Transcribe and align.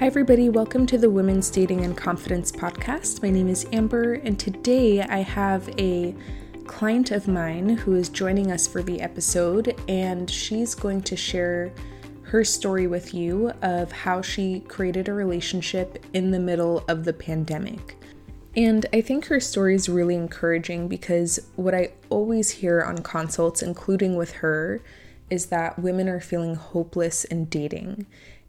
Hi, 0.00 0.06
everybody. 0.06 0.48
Welcome 0.48 0.86
to 0.86 0.98
the 0.98 1.08
Women's 1.08 1.48
Dating 1.50 1.84
and 1.84 1.96
Confidence 1.96 2.50
Podcast. 2.50 3.22
My 3.22 3.30
name 3.30 3.46
is 3.46 3.64
Amber, 3.72 4.14
and 4.14 4.36
today 4.36 5.00
I 5.00 5.18
have 5.18 5.68
a 5.78 6.16
client 6.66 7.12
of 7.12 7.28
mine 7.28 7.68
who 7.68 7.94
is 7.94 8.08
joining 8.08 8.50
us 8.50 8.66
for 8.66 8.82
the 8.82 9.00
episode, 9.00 9.80
and 9.86 10.28
she's 10.28 10.74
going 10.74 11.02
to 11.02 11.16
share 11.16 11.72
her 12.22 12.42
story 12.42 12.88
with 12.88 13.14
you 13.14 13.52
of 13.62 13.92
how 13.92 14.20
she 14.20 14.60
created 14.66 15.08
a 15.08 15.12
relationship 15.12 16.04
in 16.12 16.32
the 16.32 16.40
middle 16.40 16.84
of 16.88 17.04
the 17.04 17.12
pandemic. 17.12 17.96
And 18.56 18.86
I 18.92 19.00
think 19.00 19.26
her 19.26 19.38
story 19.38 19.76
is 19.76 19.88
really 19.88 20.16
encouraging 20.16 20.88
because 20.88 21.38
what 21.54 21.72
I 21.72 21.92
always 22.10 22.50
hear 22.50 22.82
on 22.82 22.98
consults, 22.98 23.62
including 23.62 24.16
with 24.16 24.32
her, 24.32 24.82
is 25.30 25.46
that 25.46 25.78
women 25.78 26.08
are 26.08 26.20
feeling 26.20 26.56
hopeless 26.56 27.24
in 27.24 27.44
dating. 27.46 28.06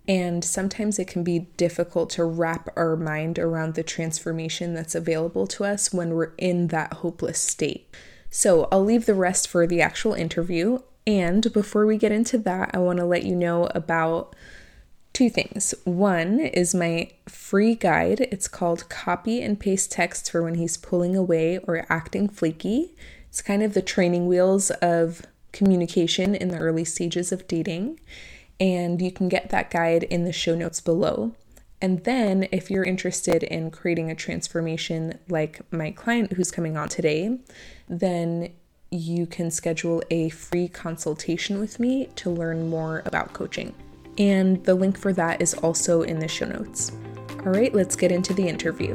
And 0.07 0.43
sometimes 0.43 0.99
it 0.99 1.07
can 1.07 1.23
be 1.23 1.47
difficult 1.57 2.09
to 2.11 2.23
wrap 2.23 2.69
our 2.75 2.95
mind 2.95 3.39
around 3.39 3.73
the 3.73 3.83
transformation 3.83 4.73
that's 4.73 4.95
available 4.95 5.47
to 5.47 5.65
us 5.65 5.93
when 5.93 6.13
we're 6.13 6.33
in 6.37 6.67
that 6.67 6.93
hopeless 6.93 7.39
state. 7.41 7.93
So 8.29 8.67
I'll 8.71 8.83
leave 8.83 9.05
the 9.05 9.13
rest 9.13 9.47
for 9.47 9.65
the 9.65 9.81
actual 9.81 10.13
interview. 10.13 10.79
And 11.07 11.51
before 11.53 11.85
we 11.85 11.97
get 11.97 12.11
into 12.11 12.37
that, 12.39 12.71
I 12.73 12.79
want 12.79 12.99
to 12.99 13.05
let 13.05 13.23
you 13.23 13.35
know 13.35 13.65
about 13.73 14.35
two 15.13 15.29
things. 15.29 15.73
One 15.85 16.39
is 16.39 16.75
my 16.75 17.09
free 17.27 17.73
guide. 17.73 18.21
It's 18.31 18.47
called 18.47 18.89
Copy 18.89 19.41
and 19.41 19.59
Paste 19.59 19.91
Text 19.91 20.29
for 20.29 20.43
when 20.43 20.55
he's 20.55 20.77
pulling 20.77 21.15
away 21.15 21.57
or 21.59 21.85
acting 21.89 22.27
flaky. 22.27 22.95
It's 23.29 23.41
kind 23.41 23.63
of 23.63 23.73
the 23.73 23.81
training 23.81 24.27
wheels 24.27 24.71
of 24.81 25.25
communication 25.53 26.35
in 26.35 26.49
the 26.49 26.57
early 26.57 26.84
stages 26.84 27.31
of 27.31 27.47
dating 27.47 27.99
and 28.59 29.01
you 29.01 29.11
can 29.11 29.29
get 29.29 29.49
that 29.49 29.70
guide 29.70 30.03
in 30.03 30.23
the 30.23 30.31
show 30.31 30.55
notes 30.55 30.81
below. 30.81 31.34
And 31.81 32.03
then, 32.03 32.48
if 32.51 32.71
you're 32.71 32.84
interested 32.84 33.43
in 33.43 33.70
creating 33.70 34.09
a 34.09 34.15
transformation 34.15 35.20
like 35.27 35.62
my 35.71 35.91
client 35.91 36.34
who's 36.34 36.49
coming 36.49 36.77
on 36.77 36.89
today, 36.89 37.37
then 37.89 38.53
you 38.91 39.25
can 39.25 39.51
schedule 39.51 40.01
a 40.09 40.29
free 40.29 40.67
consultation 40.67 41.59
with 41.59 41.79
me 41.79 42.07
to 42.15 42.29
learn 42.29 42.70
more 42.70 43.03
about 43.05 43.34
coaching. 43.34 43.73
And 44.17 44.63
the 44.63 44.75
link 44.75 44.97
for 44.97 45.12
that 45.13 45.41
is 45.41 45.53
also 45.55 46.01
in 46.01 46.19
the 46.19 46.27
show 46.27 46.45
notes. 46.45 46.93
All 47.45 47.51
right, 47.51 47.73
let's 47.73 47.95
get 47.95 48.12
into 48.12 48.34
the 48.34 48.47
interview. 48.47 48.93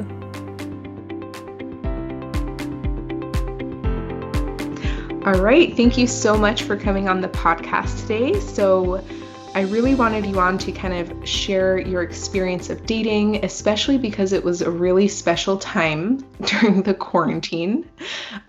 All 5.27 5.41
right, 5.41 5.77
thank 5.77 5.99
you 5.99 6.07
so 6.07 6.39
much 6.39 6.63
for 6.63 6.79
coming 6.79 7.07
on 7.07 7.21
the 7.21 7.29
podcast 7.29 8.01
today. 8.01 8.41
So, 8.41 9.05
I 9.53 9.63
really 9.63 9.97
wanted 9.97 10.27
you 10.27 10.39
on 10.39 10.59
to 10.59 10.71
kind 10.71 10.95
of 10.95 11.29
share 11.29 11.77
your 11.77 12.03
experience 12.03 12.71
of 12.71 12.87
dating, 12.87 13.45
especially 13.45 13.99
because 13.99 14.33
it 14.33 14.45
was 14.45 14.63
a 14.63 14.71
really 14.71 15.09
special 15.09 15.59
time 15.59 16.19
during 16.45 16.83
the 16.85 16.95
quarantine. 16.95 17.89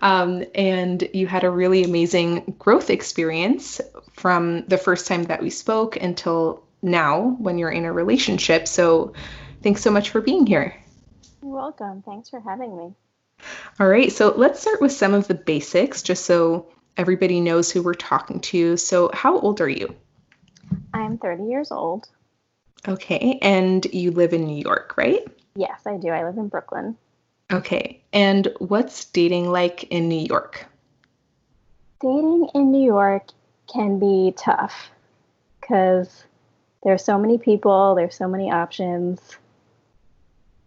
Um, 0.00 0.44
and 0.54 1.08
you 1.12 1.26
had 1.26 1.42
a 1.42 1.50
really 1.50 1.82
amazing 1.82 2.54
growth 2.56 2.88
experience 2.88 3.80
from 4.12 4.64
the 4.66 4.78
first 4.78 5.08
time 5.08 5.24
that 5.24 5.42
we 5.42 5.50
spoke 5.50 5.96
until 5.96 6.62
now 6.82 7.36
when 7.40 7.58
you're 7.58 7.72
in 7.72 7.84
a 7.84 7.92
relationship. 7.92 8.68
So 8.68 9.12
thanks 9.60 9.82
so 9.82 9.90
much 9.90 10.10
for 10.10 10.20
being 10.20 10.46
here. 10.46 10.72
You're 11.42 11.52
welcome. 11.52 12.02
Thanks 12.02 12.30
for 12.30 12.38
having 12.38 12.76
me. 12.76 12.94
All 13.80 13.88
right, 13.88 14.12
so 14.12 14.32
let's 14.36 14.60
start 14.60 14.80
with 14.80 14.92
some 14.92 15.14
of 15.14 15.26
the 15.26 15.34
basics 15.34 16.02
just 16.02 16.26
so 16.26 16.68
everybody 16.96 17.40
knows 17.40 17.72
who 17.72 17.82
we're 17.82 17.94
talking 17.94 18.38
to. 18.38 18.76
So, 18.76 19.10
how 19.12 19.40
old 19.40 19.60
are 19.60 19.68
you? 19.68 19.96
I'm 20.94 21.18
30 21.18 21.44
years 21.44 21.70
old. 21.70 22.08
Okay, 22.86 23.38
and 23.42 23.84
you 23.92 24.10
live 24.10 24.32
in 24.32 24.44
New 24.44 24.60
York, 24.60 24.94
right? 24.96 25.24
Yes, 25.54 25.82
I 25.86 25.96
do. 25.96 26.08
I 26.08 26.24
live 26.24 26.36
in 26.36 26.48
Brooklyn. 26.48 26.96
Okay, 27.52 28.00
and 28.12 28.48
what's 28.58 29.04
dating 29.06 29.50
like 29.50 29.84
in 29.84 30.08
New 30.08 30.26
York? 30.28 30.66
Dating 32.00 32.48
in 32.54 32.72
New 32.72 32.84
York 32.84 33.28
can 33.72 33.98
be 33.98 34.34
tough 34.36 34.90
because 35.60 36.24
there's 36.82 37.04
so 37.04 37.18
many 37.18 37.38
people, 37.38 37.94
there's 37.94 38.16
so 38.16 38.26
many 38.26 38.50
options, 38.50 39.20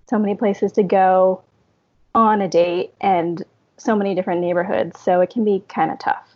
so 0.09 0.18
many 0.18 0.35
places 0.35 0.72
to 0.74 0.84
go 0.84 1.44
on 2.14 2.41
a 2.41 2.47
date, 2.47 2.94
and 3.02 3.44
so 3.78 3.96
many 3.96 4.16
different 4.16 4.40
neighborhoods. 4.40 5.00
So 5.02 5.19
it 5.19 5.30
can 5.30 5.44
be 5.44 5.64
kind 5.68 5.91
of 5.91 6.00
tough. 6.00 6.34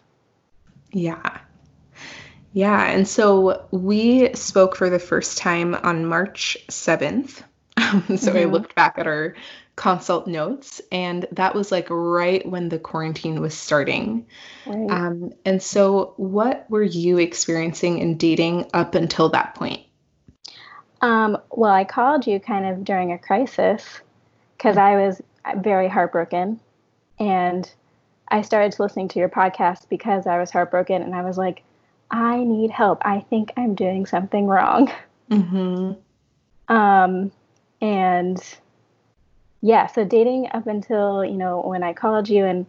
Yeah. 0.91 1.39
Yeah, 2.53 2.85
and 2.85 3.07
so 3.07 3.67
we 3.71 4.33
spoke 4.33 4.75
for 4.75 4.89
the 4.89 4.99
first 4.99 5.37
time 5.37 5.75
on 5.75 6.05
March 6.05 6.57
7th. 6.69 7.29
so 7.77 7.83
mm-hmm. 7.83 8.37
I 8.37 8.43
looked 8.45 8.75
back 8.75 8.97
at 8.97 9.07
our 9.07 9.35
consult 9.75 10.27
notes, 10.27 10.81
and 10.91 11.25
that 11.31 11.55
was 11.55 11.71
like 11.71 11.87
right 11.89 12.45
when 12.45 12.69
the 12.69 12.79
quarantine 12.79 13.39
was 13.39 13.53
starting. 13.53 14.25
Right. 14.65 14.89
Um, 14.89 15.31
and 15.45 15.61
so, 15.61 16.13
what 16.17 16.69
were 16.69 16.83
you 16.83 17.17
experiencing 17.17 17.99
in 17.99 18.17
dating 18.17 18.69
up 18.73 18.95
until 18.95 19.29
that 19.29 19.55
point? 19.55 19.81
Um, 21.01 21.37
well, 21.51 21.71
I 21.71 21.85
called 21.85 22.27
you 22.27 22.39
kind 22.39 22.65
of 22.65 22.83
during 22.83 23.13
a 23.13 23.17
crisis 23.17 24.01
because 24.57 24.75
I 24.75 24.95
was 24.95 25.21
very 25.57 25.87
heartbroken. 25.87 26.59
And 27.19 27.71
I 28.27 28.41
started 28.41 28.77
listening 28.79 29.07
to 29.09 29.19
your 29.19 29.29
podcast 29.29 29.89
because 29.89 30.27
I 30.27 30.39
was 30.39 30.51
heartbroken, 30.51 31.01
and 31.01 31.15
I 31.15 31.21
was 31.21 31.37
like, 31.37 31.63
I 32.11 32.43
need 32.43 32.71
help. 32.71 33.01
I 33.05 33.19
think 33.29 33.53
I'm 33.55 33.75
doing 33.75 34.05
something 34.05 34.47
wrong. 34.47 34.91
Mm-hmm. 35.29 36.73
Um, 36.73 37.31
and 37.81 38.57
yeah, 39.61 39.87
so 39.87 40.03
dating 40.03 40.49
up 40.51 40.67
until, 40.67 41.23
you 41.23 41.37
know, 41.37 41.61
when 41.61 41.83
I 41.83 41.93
called 41.93 42.29
you 42.29 42.45
and 42.45 42.65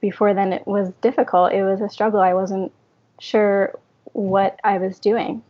before 0.00 0.34
then 0.34 0.52
it 0.52 0.66
was 0.66 0.92
difficult. 1.00 1.52
It 1.52 1.64
was 1.64 1.80
a 1.80 1.88
struggle. 1.88 2.20
I 2.20 2.34
wasn't 2.34 2.72
sure 3.18 3.78
what 4.12 4.60
I 4.62 4.78
was 4.78 4.98
doing. 4.98 5.42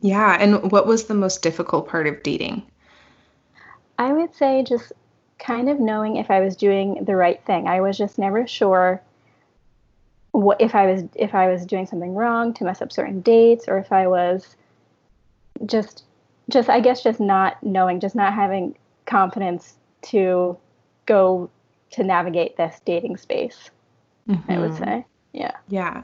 Yeah. 0.00 0.36
And 0.40 0.72
what 0.72 0.86
was 0.86 1.04
the 1.04 1.14
most 1.14 1.42
difficult 1.42 1.88
part 1.88 2.06
of 2.06 2.22
dating? 2.22 2.62
I 3.98 4.12
would 4.12 4.34
say 4.34 4.62
just 4.62 4.92
kind 5.38 5.68
of 5.68 5.78
knowing 5.78 6.16
if 6.16 6.30
I 6.30 6.40
was 6.40 6.56
doing 6.56 7.04
the 7.04 7.16
right 7.16 7.44
thing. 7.44 7.68
I 7.68 7.80
was 7.80 7.98
just 7.98 8.18
never 8.18 8.46
sure 8.46 9.02
what 10.32 10.60
if 10.60 10.74
I 10.74 10.86
was 10.86 11.04
if 11.14 11.34
I 11.34 11.48
was 11.48 11.64
doing 11.64 11.86
something 11.86 12.14
wrong 12.14 12.54
to 12.54 12.64
mess 12.64 12.82
up 12.82 12.92
certain 12.92 13.20
dates 13.20 13.68
or 13.68 13.78
if 13.78 13.92
I 13.92 14.06
was 14.06 14.56
just 15.66 16.04
just 16.50 16.68
I 16.68 16.80
guess 16.80 17.02
just 17.02 17.20
not 17.20 17.62
knowing, 17.62 18.00
just 18.00 18.14
not 18.14 18.32
having 18.32 18.76
confidence 19.06 19.74
to 20.02 20.56
go 21.06 21.50
to 21.92 22.02
navigate 22.02 22.56
this 22.56 22.80
dating 22.84 23.18
space. 23.18 23.70
Mm-hmm. 24.28 24.50
I 24.50 24.58
would 24.58 24.72
mm-hmm. 24.72 24.84
say. 24.84 25.06
Yeah. 25.32 25.52
Yeah. 25.68 26.02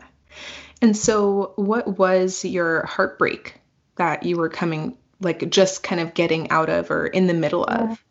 And 0.83 0.97
so 0.97 1.53
what 1.57 1.99
was 1.99 2.45
your 2.45 2.85
heartbreak 2.87 3.61
that 3.97 4.23
you 4.23 4.37
were 4.37 4.49
coming 4.49 4.97
like 5.21 5.51
just 5.51 5.83
kind 5.83 6.01
of 6.01 6.15
getting 6.15 6.51
out 6.51 6.69
of 6.69 6.91
or 6.91 7.07
in 7.07 7.27
the 7.27 7.35
middle 7.35 7.65
of? 7.65 8.03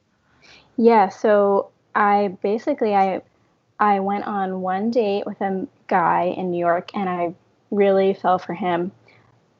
Yeah, 0.75 1.09
so 1.09 1.69
I 1.95 2.38
basically 2.41 2.94
I 2.94 3.22
I 3.80 4.00
went 4.00 4.26
on 4.26 4.62
one 4.62 4.92
date 4.92 5.26
with 5.26 5.40
a 5.42 5.68
guy 5.88 6.34
in 6.36 6.52
New 6.52 6.60
York 6.60 6.92
and 6.96 7.10
I 7.10 7.36
really 7.72 8.14
fell 8.14 8.40
for 8.40 8.54
him. 8.54 8.92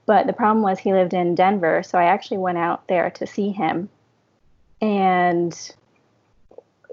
But 0.06 0.26
the 0.26 0.34
problem 0.34 0.64
was 0.64 0.80
he 0.80 0.94
lived 0.94 1.14
in 1.14 1.36
Denver, 1.36 1.84
so 1.84 1.98
I 1.98 2.06
actually 2.06 2.38
went 2.38 2.58
out 2.58 2.88
there 2.88 3.10
to 3.12 3.28
see 3.28 3.52
him. 3.52 3.90
And 4.82 5.76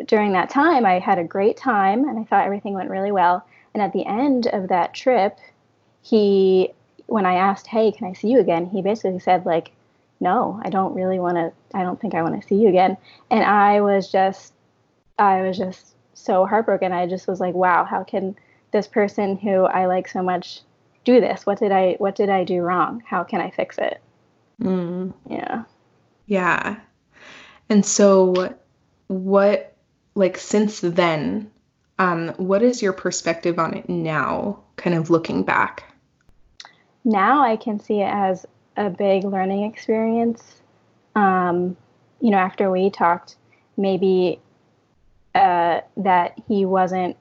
during 0.06 0.32
that 0.32 0.50
time, 0.50 0.84
I 0.84 0.98
had 0.98 1.18
a 1.18 1.24
great 1.24 1.56
time 1.56 2.08
and 2.08 2.18
I 2.18 2.24
thought 2.24 2.44
everything 2.44 2.74
went 2.74 2.90
really 2.90 3.12
well. 3.12 3.46
And 3.72 3.82
at 3.82 3.92
the 3.92 4.04
end 4.04 4.48
of 4.48 4.68
that 4.68 4.94
trip, 4.94 5.38
he, 6.02 6.70
when 7.06 7.24
I 7.24 7.34
asked, 7.34 7.68
Hey, 7.68 7.92
can 7.92 8.08
I 8.08 8.12
see 8.12 8.28
you 8.28 8.40
again? 8.40 8.66
He 8.66 8.82
basically 8.82 9.20
said, 9.20 9.46
like, 9.46 9.70
no, 10.20 10.60
I 10.64 10.70
don't 10.70 10.94
really 10.94 11.18
want 11.18 11.36
to, 11.36 11.52
I 11.76 11.82
don't 11.82 12.00
think 12.00 12.14
I 12.14 12.22
want 12.22 12.40
to 12.40 12.46
see 12.46 12.56
you 12.56 12.68
again. 12.68 12.96
And 13.30 13.44
I 13.44 13.80
was 13.80 14.10
just, 14.10 14.52
I 15.18 15.42
was 15.42 15.56
just 15.56 15.93
so 16.14 16.46
heartbroken. 16.46 16.92
I 16.92 17.06
just 17.06 17.28
was 17.28 17.40
like, 17.40 17.54
wow, 17.54 17.84
how 17.84 18.04
can 18.04 18.36
this 18.72 18.86
person 18.88 19.36
who 19.36 19.64
I 19.64 19.86
like 19.86 20.08
so 20.08 20.22
much 20.22 20.62
do 21.04 21.20
this? 21.20 21.46
What 21.46 21.58
did 21.58 21.72
I 21.72 21.96
what 21.98 22.16
did 22.16 22.30
I 22.30 22.44
do 22.44 22.60
wrong? 22.60 23.02
How 23.06 23.24
can 23.24 23.40
I 23.40 23.50
fix 23.50 23.78
it? 23.78 24.00
Mm. 24.60 25.12
Yeah. 25.28 25.64
Yeah. 26.26 26.76
And 27.68 27.84
so 27.84 28.56
what 29.08 29.76
like 30.14 30.38
since 30.38 30.80
then 30.80 31.50
um 31.98 32.28
what 32.36 32.62
is 32.62 32.82
your 32.82 32.92
perspective 32.92 33.58
on 33.58 33.74
it 33.74 33.88
now 33.88 34.60
kind 34.76 34.96
of 34.96 35.10
looking 35.10 35.44
back? 35.44 35.84
Now 37.04 37.44
I 37.44 37.56
can 37.56 37.78
see 37.78 38.00
it 38.00 38.10
as 38.12 38.46
a 38.76 38.90
big 38.90 39.24
learning 39.24 39.64
experience. 39.64 40.60
Um 41.14 41.76
you 42.20 42.30
know 42.30 42.38
after 42.38 42.70
we 42.70 42.90
talked 42.90 43.36
maybe 43.76 44.40
uh, 45.34 45.80
that 45.96 46.38
he 46.48 46.64
wasn't 46.64 47.16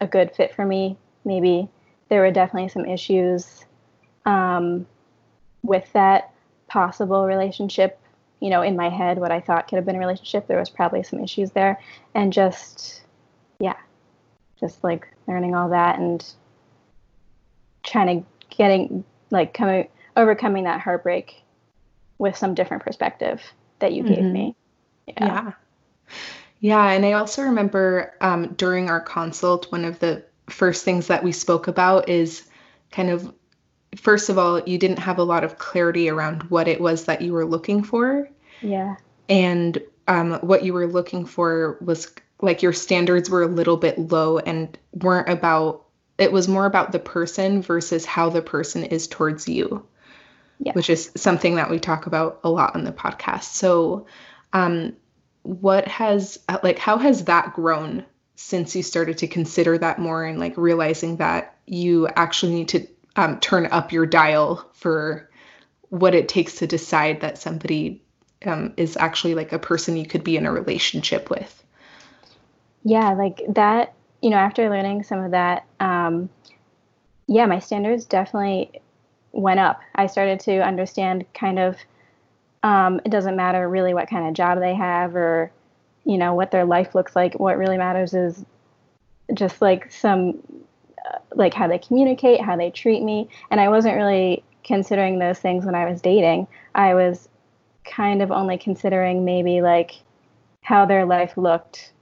a 0.00 0.06
good 0.06 0.34
fit 0.34 0.54
for 0.54 0.64
me. 0.64 0.96
Maybe 1.24 1.68
there 2.08 2.20
were 2.20 2.30
definitely 2.30 2.68
some 2.68 2.84
issues 2.84 3.64
um, 4.24 4.86
with 5.62 5.90
that 5.92 6.32
possible 6.66 7.26
relationship, 7.26 7.98
you 8.40 8.50
know, 8.50 8.62
in 8.62 8.76
my 8.76 8.88
head, 8.88 9.18
what 9.18 9.30
I 9.30 9.40
thought 9.40 9.68
could 9.68 9.76
have 9.76 9.86
been 9.86 9.96
a 9.96 10.00
relationship. 10.00 10.46
There 10.46 10.58
was 10.58 10.70
probably 10.70 11.02
some 11.02 11.20
issues 11.20 11.52
there. 11.52 11.80
And 12.14 12.32
just, 12.32 13.02
yeah, 13.60 13.76
just 14.58 14.82
like 14.82 15.06
learning 15.28 15.54
all 15.54 15.68
that 15.70 15.98
and 15.98 16.24
trying 17.84 18.20
to 18.20 18.26
getting, 18.56 19.04
like, 19.30 19.54
coming, 19.54 19.88
overcoming 20.16 20.64
that 20.64 20.80
heartbreak 20.80 21.42
with 22.18 22.36
some 22.36 22.54
different 22.54 22.82
perspective 22.82 23.42
that 23.78 23.92
you 23.92 24.02
mm-hmm. 24.02 24.14
gave 24.14 24.24
me. 24.24 24.56
Yeah. 25.06 25.14
yeah. 25.20 25.52
Yeah. 26.62 26.90
And 26.92 27.04
I 27.04 27.12
also 27.12 27.42
remember 27.42 28.14
um, 28.20 28.54
during 28.54 28.88
our 28.88 29.00
consult, 29.00 29.70
one 29.72 29.84
of 29.84 29.98
the 29.98 30.24
first 30.48 30.84
things 30.84 31.08
that 31.08 31.24
we 31.24 31.32
spoke 31.32 31.66
about 31.66 32.08
is 32.08 32.44
kind 32.92 33.10
of 33.10 33.34
first 33.96 34.30
of 34.30 34.38
all, 34.38 34.60
you 34.60 34.78
didn't 34.78 35.00
have 35.00 35.18
a 35.18 35.24
lot 35.24 35.44
of 35.44 35.58
clarity 35.58 36.08
around 36.08 36.44
what 36.44 36.68
it 36.68 36.80
was 36.80 37.04
that 37.06 37.20
you 37.20 37.32
were 37.32 37.44
looking 37.44 37.82
for. 37.82 38.30
Yeah. 38.62 38.94
And 39.28 39.82
um, 40.06 40.34
what 40.34 40.64
you 40.64 40.72
were 40.72 40.86
looking 40.86 41.26
for 41.26 41.78
was 41.80 42.14
like 42.40 42.62
your 42.62 42.72
standards 42.72 43.28
were 43.28 43.42
a 43.42 43.48
little 43.48 43.76
bit 43.76 43.98
low 43.98 44.38
and 44.38 44.78
weren't 44.92 45.28
about, 45.28 45.84
it 46.16 46.32
was 46.32 46.46
more 46.46 46.64
about 46.64 46.92
the 46.92 47.00
person 47.00 47.60
versus 47.60 48.06
how 48.06 48.30
the 48.30 48.40
person 48.40 48.84
is 48.84 49.08
towards 49.08 49.48
you, 49.48 49.84
yeah. 50.60 50.72
which 50.74 50.88
is 50.88 51.10
something 51.16 51.56
that 51.56 51.70
we 51.70 51.80
talk 51.80 52.06
about 52.06 52.38
a 52.44 52.50
lot 52.50 52.76
on 52.76 52.84
the 52.84 52.92
podcast. 52.92 53.44
So, 53.54 54.06
um, 54.52 54.94
what 55.42 55.88
has, 55.88 56.38
like, 56.62 56.78
how 56.78 56.98
has 56.98 57.24
that 57.24 57.54
grown 57.54 58.04
since 58.36 58.74
you 58.74 58.82
started 58.82 59.18
to 59.18 59.26
consider 59.26 59.78
that 59.78 59.98
more 59.98 60.24
and 60.24 60.38
like 60.38 60.56
realizing 60.56 61.16
that 61.18 61.56
you 61.66 62.08
actually 62.08 62.54
need 62.54 62.68
to 62.68 62.86
um, 63.16 63.38
turn 63.40 63.66
up 63.66 63.92
your 63.92 64.06
dial 64.06 64.68
for 64.74 65.30
what 65.90 66.14
it 66.14 66.28
takes 66.28 66.56
to 66.56 66.66
decide 66.66 67.20
that 67.20 67.38
somebody 67.38 68.02
um, 68.46 68.72
is 68.76 68.96
actually 68.96 69.34
like 69.34 69.52
a 69.52 69.58
person 69.58 69.96
you 69.96 70.06
could 70.06 70.24
be 70.24 70.36
in 70.36 70.46
a 70.46 70.52
relationship 70.52 71.30
with. 71.30 71.62
Yeah, 72.82 73.12
like 73.12 73.42
that, 73.50 73.94
you 74.20 74.30
know, 74.30 74.36
after 74.36 74.68
learning 74.68 75.04
some 75.04 75.20
of 75.20 75.30
that, 75.32 75.64
um, 75.78 76.28
yeah, 77.26 77.46
my 77.46 77.60
standards 77.60 78.04
definitely 78.04 78.80
went 79.30 79.60
up. 79.60 79.80
I 79.94 80.06
started 80.06 80.40
to 80.40 80.60
understand 80.60 81.24
kind 81.32 81.58
of 81.58 81.76
um, 82.62 83.00
it 83.04 83.10
doesn't 83.10 83.36
matter 83.36 83.68
really 83.68 83.94
what 83.94 84.08
kind 84.08 84.28
of 84.28 84.34
job 84.34 84.58
they 84.58 84.74
have 84.74 85.16
or, 85.16 85.50
you 86.04 86.16
know, 86.16 86.34
what 86.34 86.50
their 86.50 86.64
life 86.64 86.94
looks 86.94 87.16
like. 87.16 87.34
What 87.34 87.58
really 87.58 87.78
matters 87.78 88.14
is 88.14 88.44
just 89.34 89.60
like 89.60 89.90
some 89.90 90.42
like 91.34 91.54
how 91.54 91.66
they 91.66 91.78
communicate, 91.78 92.40
how 92.40 92.56
they 92.56 92.70
treat 92.70 93.02
me. 93.02 93.28
And 93.50 93.60
I 93.60 93.68
wasn't 93.68 93.96
really 93.96 94.42
considering 94.64 95.18
those 95.18 95.38
things 95.38 95.64
when 95.64 95.74
I 95.74 95.90
was 95.90 96.00
dating. 96.00 96.46
I 96.74 96.94
was 96.94 97.28
kind 97.84 98.22
of 98.22 98.30
only 98.30 98.58
considering 98.58 99.24
maybe 99.24 99.60
like 99.60 99.92
how 100.62 100.86
their 100.86 101.04
life 101.04 101.36
looked 101.36 101.92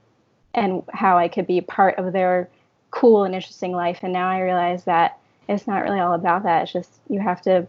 and 0.53 0.83
how 0.93 1.17
I 1.17 1.27
could 1.27 1.47
be 1.47 1.61
part 1.61 1.97
of 1.97 2.13
their 2.13 2.49
cool 2.91 3.23
and 3.23 3.33
interesting 3.33 3.71
life. 3.71 3.99
And 4.03 4.13
now 4.13 4.29
I 4.29 4.41
realize 4.41 4.83
that 4.83 5.17
it's 5.47 5.65
not 5.65 5.83
really 5.83 5.99
all 5.99 6.13
about 6.13 6.43
that. 6.43 6.63
It's 6.63 6.73
just 6.73 6.91
you 7.09 7.19
have 7.19 7.41
to 7.43 7.65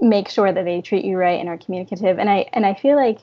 make 0.00 0.28
sure 0.28 0.52
that 0.52 0.64
they 0.64 0.82
treat 0.82 1.04
you 1.04 1.16
right 1.16 1.40
and 1.40 1.48
are 1.48 1.58
communicative. 1.58 2.18
And 2.18 2.28
I 2.28 2.48
and 2.52 2.66
I 2.66 2.74
feel 2.74 2.96
like 2.96 3.18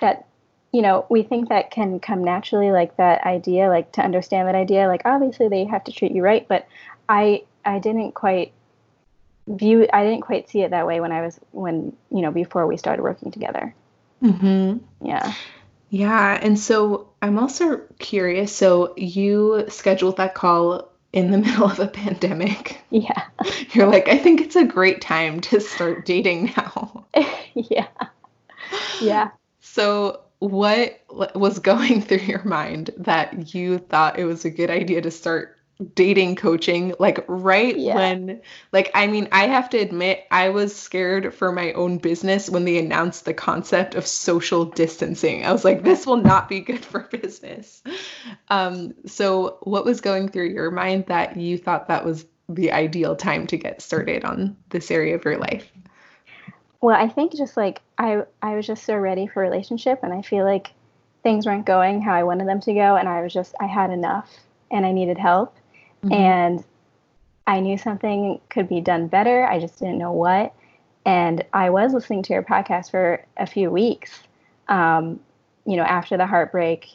that 0.00 0.26
you 0.72 0.82
know, 0.82 1.06
we 1.08 1.22
think 1.22 1.50
that 1.50 1.70
can 1.70 2.00
come 2.00 2.24
naturally, 2.24 2.72
like 2.72 2.96
that 2.96 3.24
idea, 3.24 3.68
like 3.68 3.92
to 3.92 4.00
understand 4.00 4.48
that 4.48 4.56
idea. 4.56 4.88
Like 4.88 5.02
obviously 5.04 5.46
they 5.48 5.64
have 5.66 5.84
to 5.84 5.92
treat 5.92 6.10
you 6.10 6.20
right, 6.20 6.48
but 6.48 6.66
I 7.08 7.44
I 7.64 7.78
didn't 7.78 8.12
quite 8.12 8.52
view 9.46 9.86
I 9.92 10.02
didn't 10.02 10.22
quite 10.22 10.48
see 10.48 10.62
it 10.62 10.70
that 10.70 10.84
way 10.84 11.00
when 11.00 11.12
I 11.12 11.22
was 11.22 11.38
when 11.52 11.96
you 12.10 12.22
know 12.22 12.32
before 12.32 12.66
we 12.66 12.76
started 12.76 13.02
working 13.02 13.30
together. 13.30 13.72
Mm-hmm. 14.20 15.06
Yeah. 15.06 15.34
Yeah, 15.90 16.40
and 16.42 16.58
so 16.58 17.08
I'm 17.22 17.38
also 17.38 17.80
curious. 18.00 18.52
So 18.54 18.94
you 18.96 19.66
scheduled 19.68 20.16
that 20.16 20.34
call 20.34 20.90
in 21.14 21.30
the 21.30 21.38
middle 21.44 21.70
of 21.70 21.78
a 21.78 21.86
pandemic. 21.86 22.82
Yeah. 22.90 23.22
You're 23.72 23.86
like, 23.86 24.08
I 24.08 24.18
think 24.18 24.42
it's 24.42 24.56
a 24.56 24.64
great 24.64 25.00
time 25.00 25.40
to 25.42 25.60
start 25.60 26.04
dating 26.04 26.52
now. 26.56 27.06
yeah. 27.54 27.88
Yeah. 29.00 29.30
So 29.60 30.20
what 30.40 31.00
was 31.34 31.60
going 31.60 32.02
through 32.02 32.18
your 32.18 32.44
mind 32.44 32.90
that 32.98 33.54
you 33.54 33.78
thought 33.78 34.18
it 34.18 34.24
was 34.24 34.44
a 34.44 34.50
good 34.50 34.70
idea 34.70 35.00
to 35.00 35.10
start 35.10 35.56
dating 35.94 36.36
coaching 36.36 36.94
like 37.00 37.24
right 37.26 37.76
yeah. 37.76 37.96
when 37.96 38.40
like 38.70 38.92
i 38.94 39.08
mean 39.08 39.26
i 39.32 39.48
have 39.48 39.68
to 39.68 39.76
admit 39.76 40.24
i 40.30 40.48
was 40.48 40.74
scared 40.74 41.34
for 41.34 41.50
my 41.50 41.72
own 41.72 41.98
business 41.98 42.48
when 42.48 42.64
they 42.64 42.78
announced 42.78 43.24
the 43.24 43.34
concept 43.34 43.96
of 43.96 44.06
social 44.06 44.64
distancing. 44.64 45.44
I 45.44 45.52
was 45.52 45.64
like 45.64 45.82
this 45.82 46.06
will 46.06 46.18
not 46.18 46.48
be 46.48 46.60
good 46.60 46.84
for 46.84 47.00
business. 47.10 47.82
Um 48.48 48.94
so 49.06 49.58
what 49.62 49.84
was 49.84 50.00
going 50.00 50.28
through 50.28 50.50
your 50.50 50.70
mind 50.70 51.06
that 51.06 51.36
you 51.36 51.58
thought 51.58 51.88
that 51.88 52.04
was 52.04 52.24
the 52.48 52.72
ideal 52.72 53.16
time 53.16 53.46
to 53.48 53.56
get 53.56 53.82
started 53.82 54.24
on 54.24 54.56
this 54.68 54.90
area 54.90 55.14
of 55.14 55.24
your 55.24 55.38
life? 55.38 55.70
Well, 56.80 56.96
I 56.96 57.08
think 57.08 57.34
just 57.34 57.56
like 57.56 57.80
I 57.98 58.22
I 58.42 58.54
was 58.54 58.66
just 58.66 58.84
so 58.84 58.96
ready 58.96 59.26
for 59.26 59.42
a 59.42 59.48
relationship 59.48 60.00
and 60.02 60.12
I 60.12 60.22
feel 60.22 60.44
like 60.44 60.72
things 61.22 61.46
weren't 61.46 61.66
going 61.66 62.02
how 62.02 62.12
I 62.12 62.22
wanted 62.22 62.46
them 62.46 62.60
to 62.60 62.74
go 62.74 62.96
and 62.96 63.08
I 63.08 63.22
was 63.22 63.32
just 63.32 63.54
I 63.58 63.66
had 63.66 63.90
enough 63.90 64.30
and 64.70 64.84
I 64.84 64.92
needed 64.92 65.18
help 65.18 65.56
mm-hmm. 66.04 66.12
and 66.12 66.64
I 67.46 67.60
knew 67.60 67.76
something 67.76 68.40
could 68.48 68.68
be 68.68 68.80
done 68.80 69.08
better. 69.08 69.46
I 69.46 69.60
just 69.60 69.78
didn't 69.78 69.98
know 69.98 70.12
what. 70.12 70.54
And 71.06 71.44
I 71.52 71.70
was 71.70 71.92
listening 71.92 72.22
to 72.24 72.32
your 72.32 72.42
podcast 72.42 72.90
for 72.90 73.24
a 73.36 73.46
few 73.46 73.70
weeks, 73.70 74.22
um, 74.68 75.20
you 75.66 75.76
know, 75.76 75.82
after 75.82 76.16
the 76.16 76.26
heartbreak, 76.26 76.88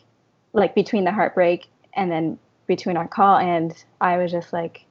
like 0.54 0.74
between 0.74 1.04
the 1.04 1.12
heartbreak 1.12 1.68
and 1.94 2.12
then 2.12 2.40
between 2.66 2.98
our 2.98 3.08
call. 3.08 3.38
And 3.38 3.72
I 4.02 4.18
was 4.18 4.32
just 4.32 4.52
like 4.52 4.86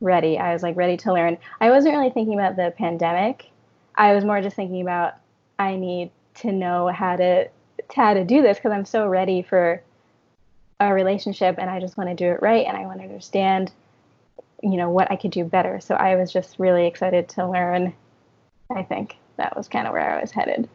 ready. 0.00 0.38
I 0.38 0.52
was 0.52 0.64
like 0.64 0.76
ready 0.76 0.96
to 0.98 1.12
learn. 1.12 1.38
I 1.60 1.70
wasn't 1.70 1.94
really 1.94 2.10
thinking 2.10 2.34
about 2.34 2.56
the 2.56 2.74
pandemic 2.76 3.50
I 3.98 4.14
was 4.14 4.24
more 4.24 4.40
just 4.40 4.56
thinking 4.56 4.80
about 4.80 5.14
I 5.58 5.74
need 5.74 6.10
to 6.36 6.52
know 6.52 6.86
how 6.86 7.16
to 7.16 7.48
how 7.94 8.14
to 8.14 8.24
do 8.24 8.40
this 8.40 8.56
because 8.56 8.72
I'm 8.72 8.84
so 8.84 9.08
ready 9.08 9.42
for 9.42 9.82
a 10.80 10.92
relationship 10.92 11.56
and 11.58 11.68
I 11.68 11.80
just 11.80 11.96
want 11.96 12.10
to 12.10 12.14
do 12.14 12.32
it 12.32 12.42
right 12.42 12.66
and 12.66 12.76
I 12.76 12.86
want 12.86 12.98
to 12.98 13.04
understand 13.04 13.72
you 14.62 14.76
know 14.76 14.90
what 14.90 15.10
I 15.10 15.16
could 15.16 15.30
do 15.30 15.44
better. 15.44 15.80
So 15.80 15.94
I 15.94 16.16
was 16.16 16.32
just 16.32 16.58
really 16.58 16.86
excited 16.86 17.28
to 17.30 17.48
learn. 17.48 17.94
I 18.74 18.82
think 18.82 19.16
that 19.36 19.56
was 19.56 19.68
kind 19.68 19.86
of 19.86 19.92
where 19.92 20.18
I 20.18 20.20
was 20.20 20.30
headed. 20.30 20.68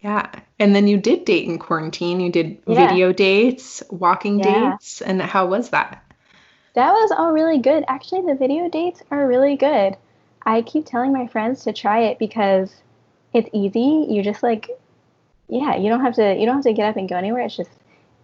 Yeah. 0.00 0.30
And 0.58 0.74
then 0.74 0.86
you 0.86 0.96
did 0.96 1.24
date 1.24 1.48
in 1.48 1.58
quarantine. 1.58 2.20
You 2.20 2.30
did 2.30 2.58
yeah. 2.66 2.88
video 2.88 3.12
dates, 3.12 3.82
walking 3.90 4.38
yeah. 4.38 4.70
dates, 4.70 5.02
and 5.02 5.20
how 5.20 5.46
was 5.46 5.70
that? 5.70 6.02
That 6.74 6.92
was 6.92 7.10
all 7.10 7.32
really 7.32 7.58
good. 7.58 7.84
Actually, 7.88 8.26
the 8.26 8.38
video 8.38 8.68
dates 8.68 9.02
are 9.10 9.26
really 9.26 9.56
good. 9.56 9.96
I 10.44 10.62
keep 10.62 10.86
telling 10.86 11.12
my 11.12 11.26
friends 11.26 11.64
to 11.64 11.72
try 11.72 12.02
it 12.02 12.18
because 12.18 12.72
it's 13.32 13.48
easy. 13.52 14.06
You 14.08 14.22
just 14.22 14.42
like 14.42 14.70
yeah, 15.48 15.76
you 15.76 15.88
don't 15.88 16.00
have 16.00 16.14
to 16.14 16.34
you 16.34 16.46
don't 16.46 16.56
have 16.56 16.64
to 16.64 16.72
get 16.72 16.88
up 16.88 16.96
and 16.96 17.08
go 17.08 17.16
anywhere. 17.16 17.42
It's 17.42 17.56
just 17.56 17.70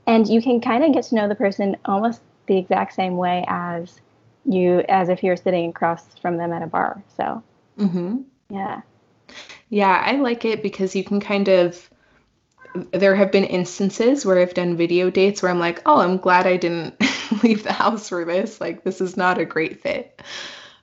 and 0.07 0.29
you 0.29 0.43
can 0.43 0.61
kind 0.61 0.85
of 0.85 0.93
get 0.93 1.05
to 1.05 1.15
know 1.15 1.29
the 1.29 1.35
person 1.35 1.77
almost 1.85 2.21
the 2.47 2.59
exact 2.59 2.95
same 2.95 3.17
way 3.17 3.45
as 3.49 4.01
you 4.45 4.81
as 4.89 5.09
if 5.09 5.23
you're 5.23 5.37
sitting 5.37 5.71
across 5.71 6.05
from 6.21 6.37
them 6.37 6.53
at 6.53 6.63
a 6.63 6.67
bar. 6.67 7.03
So, 7.17 7.43
hmm 7.77 8.23
yeah. 8.51 8.83
Yeah, 9.69 10.03
I 10.05 10.17
like 10.17 10.45
it 10.45 10.63
because 10.63 10.95
you 10.95 11.05
can 11.05 11.21
kind 11.21 11.49
of 11.49 11.89
there 12.93 13.15
have 13.15 13.31
been 13.33 13.45
instances 13.45 14.25
where 14.25 14.39
I've 14.39 14.55
done 14.55 14.77
video 14.77 15.11
dates 15.11 15.43
where 15.43 15.51
I'm 15.51 15.59
like, 15.59 15.83
"Oh, 15.87 16.01
I'm 16.01 16.17
glad 16.17 16.47
I 16.47 16.57
didn't 16.57 16.95
leave 17.43 17.63
the 17.65 17.73
house 17.73 18.09
for 18.09 18.25
this. 18.25 18.61
Like 18.61 18.83
this 18.85 19.01
is 19.01 19.17
not 19.17 19.39
a 19.39 19.45
great 19.45 19.83
fit." 19.83 20.23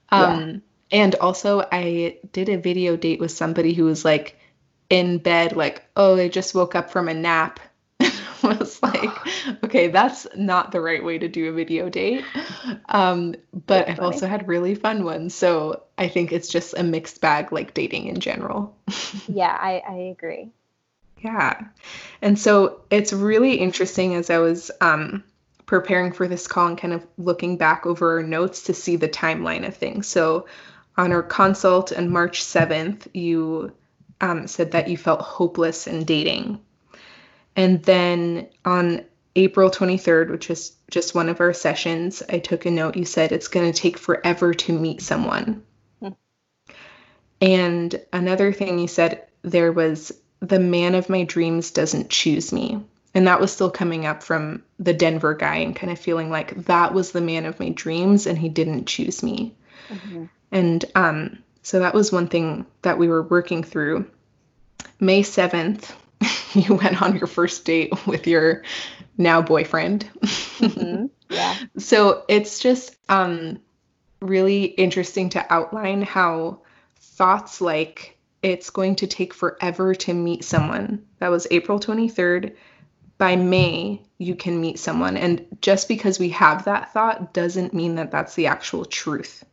Um 0.09 0.61
and 0.91 1.15
also, 1.15 1.67
I 1.71 2.17
did 2.31 2.49
a 2.49 2.57
video 2.57 2.97
date 2.97 3.19
with 3.19 3.31
somebody 3.31 3.73
who 3.73 3.85
was 3.85 4.03
like 4.05 4.37
in 4.89 5.19
bed, 5.19 5.55
like, 5.55 5.85
oh, 5.95 6.17
I 6.17 6.29
just 6.29 6.55
woke 6.55 6.75
up 6.75 6.89
from 6.91 7.07
a 7.09 7.13
nap. 7.13 7.59
Was 8.43 8.81
like, 8.81 9.09
okay, 9.63 9.87
that's 9.87 10.27
not 10.35 10.71
the 10.71 10.81
right 10.81 11.03
way 11.03 11.17
to 11.17 11.27
do 11.27 11.49
a 11.49 11.51
video 11.51 11.89
date. 11.89 12.23
Um, 12.87 13.35
but 13.65 13.89
I've 13.89 13.99
also 13.99 14.27
had 14.27 14.47
really 14.47 14.75
fun 14.75 15.03
ones. 15.03 15.35
So 15.35 15.83
I 15.97 16.07
think 16.07 16.31
it's 16.31 16.47
just 16.47 16.73
a 16.77 16.83
mixed 16.83 17.21
bag, 17.21 17.51
like 17.51 17.73
dating 17.73 18.07
in 18.07 18.19
general. 18.19 18.75
yeah, 19.27 19.57
I, 19.59 19.83
I 19.87 19.95
agree. 20.11 20.51
Yeah. 21.21 21.65
And 22.21 22.39
so 22.39 22.81
it's 22.89 23.11
really 23.11 23.55
interesting 23.55 24.15
as 24.15 24.29
I 24.29 24.37
was 24.37 24.71
um, 24.81 25.23
preparing 25.65 26.11
for 26.11 26.27
this 26.27 26.47
call 26.47 26.67
and 26.67 26.77
kind 26.77 26.93
of 26.93 27.05
looking 27.17 27.57
back 27.57 27.85
over 27.85 28.17
our 28.17 28.23
notes 28.23 28.63
to 28.63 28.73
see 28.73 28.95
the 28.95 29.09
timeline 29.09 29.67
of 29.67 29.75
things. 29.75 30.07
So 30.07 30.47
on 30.97 31.11
our 31.11 31.23
consult 31.23 31.91
on 31.91 32.09
March 32.09 32.43
7th, 32.43 33.07
you 33.13 33.71
um, 34.21 34.47
said 34.47 34.71
that 34.71 34.87
you 34.87 34.97
felt 34.97 35.21
hopeless 35.21 35.87
in 35.87 36.03
dating. 36.03 36.59
And 37.59 37.83
then 37.83 38.47
on 38.63 39.03
April 39.35 39.69
23rd, 39.69 40.29
which 40.29 40.47
was 40.47 40.71
just 40.89 41.13
one 41.13 41.27
of 41.27 41.41
our 41.41 41.51
sessions, 41.51 42.23
I 42.29 42.39
took 42.39 42.65
a 42.65 42.71
note. 42.71 42.95
You 42.95 43.03
said 43.03 43.33
it's 43.33 43.49
going 43.49 43.69
to 43.69 43.77
take 43.77 43.97
forever 43.97 44.53
to 44.53 44.79
meet 44.79 45.01
someone. 45.01 45.61
Hmm. 45.99 46.09
And 47.41 48.01
another 48.13 48.53
thing 48.53 48.79
you 48.79 48.87
said 48.87 49.27
there 49.41 49.73
was 49.73 50.13
the 50.39 50.61
man 50.61 50.95
of 50.95 51.09
my 51.09 51.25
dreams 51.25 51.71
doesn't 51.71 52.09
choose 52.09 52.53
me. 52.53 52.81
And 53.13 53.27
that 53.27 53.41
was 53.41 53.51
still 53.51 53.69
coming 53.69 54.05
up 54.05 54.23
from 54.23 54.63
the 54.79 54.93
Denver 54.93 55.33
guy 55.33 55.57
and 55.57 55.75
kind 55.75 55.91
of 55.91 55.99
feeling 55.99 56.29
like 56.29 56.55
that 56.67 56.93
was 56.93 57.11
the 57.11 57.19
man 57.19 57.45
of 57.45 57.59
my 57.59 57.71
dreams 57.71 58.25
and 58.25 58.37
he 58.37 58.47
didn't 58.47 58.85
choose 58.85 59.21
me. 59.21 59.53
Mm-hmm. 59.89 60.25
And 60.53 60.85
um, 60.95 61.39
so 61.63 61.79
that 61.79 61.93
was 61.93 62.09
one 62.09 62.29
thing 62.29 62.65
that 62.83 62.97
we 62.97 63.09
were 63.09 63.23
working 63.23 63.63
through. 63.63 64.09
May 65.01 65.23
7th, 65.23 65.91
you 66.53 66.75
went 66.75 67.01
on 67.01 67.17
your 67.17 67.27
first 67.27 67.65
date 67.65 67.93
with 68.05 68.27
your 68.27 68.63
now 69.17 69.41
boyfriend. 69.41 70.09
Mm-hmm. 70.21 71.05
Yeah. 71.31 71.55
so 71.77 72.25
it's 72.27 72.57
just 72.57 72.95
um, 73.07 73.59
really 74.19 74.63
interesting 74.63 75.29
to 75.29 75.53
outline 75.53 76.01
how 76.01 76.61
thoughts 76.97 77.61
like 77.61 78.17
it's 78.41 78.71
going 78.71 78.95
to 78.95 79.05
take 79.05 79.35
forever 79.35 79.93
to 79.93 80.13
meet 80.15 80.43
someone. 80.43 81.05
That 81.19 81.29
was 81.29 81.45
April 81.51 81.79
23rd. 81.79 82.55
By 83.19 83.35
May, 83.35 84.01
you 84.17 84.33
can 84.33 84.59
meet 84.59 84.79
someone. 84.79 85.17
And 85.17 85.45
just 85.61 85.87
because 85.87 86.17
we 86.17 86.29
have 86.29 86.65
that 86.65 86.91
thought 86.93 87.31
doesn't 87.31 87.75
mean 87.75 87.93
that 87.97 88.09
that's 88.09 88.33
the 88.33 88.47
actual 88.47 88.83
truth 88.83 89.45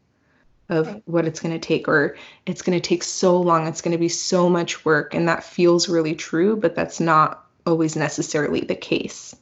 of 0.69 0.87
right. 0.87 1.03
what 1.07 1.27
it's 1.27 1.41
going 1.41 1.59
to 1.59 1.65
take, 1.65 1.89
or 1.89 2.17
it's 2.47 2.63
going 2.63 2.79
to 2.79 2.89
take 2.89 3.03
so 3.03 3.41
long, 3.41 3.67
it's 3.67 3.81
going 3.81 3.93
to 3.93 3.99
be 3.99 4.09
so 4.09 4.49
much 4.49 4.85
work. 4.85 5.15
And 5.15 5.29
that 5.29 5.45
feels 5.45 5.89
really 5.89 6.15
true, 6.15 6.57
but 6.57 6.75
that's 6.75 7.01
not 7.01 7.45
always 7.67 7.97
necessarily 7.97 8.61
the 8.61 8.75
case. 8.75 9.35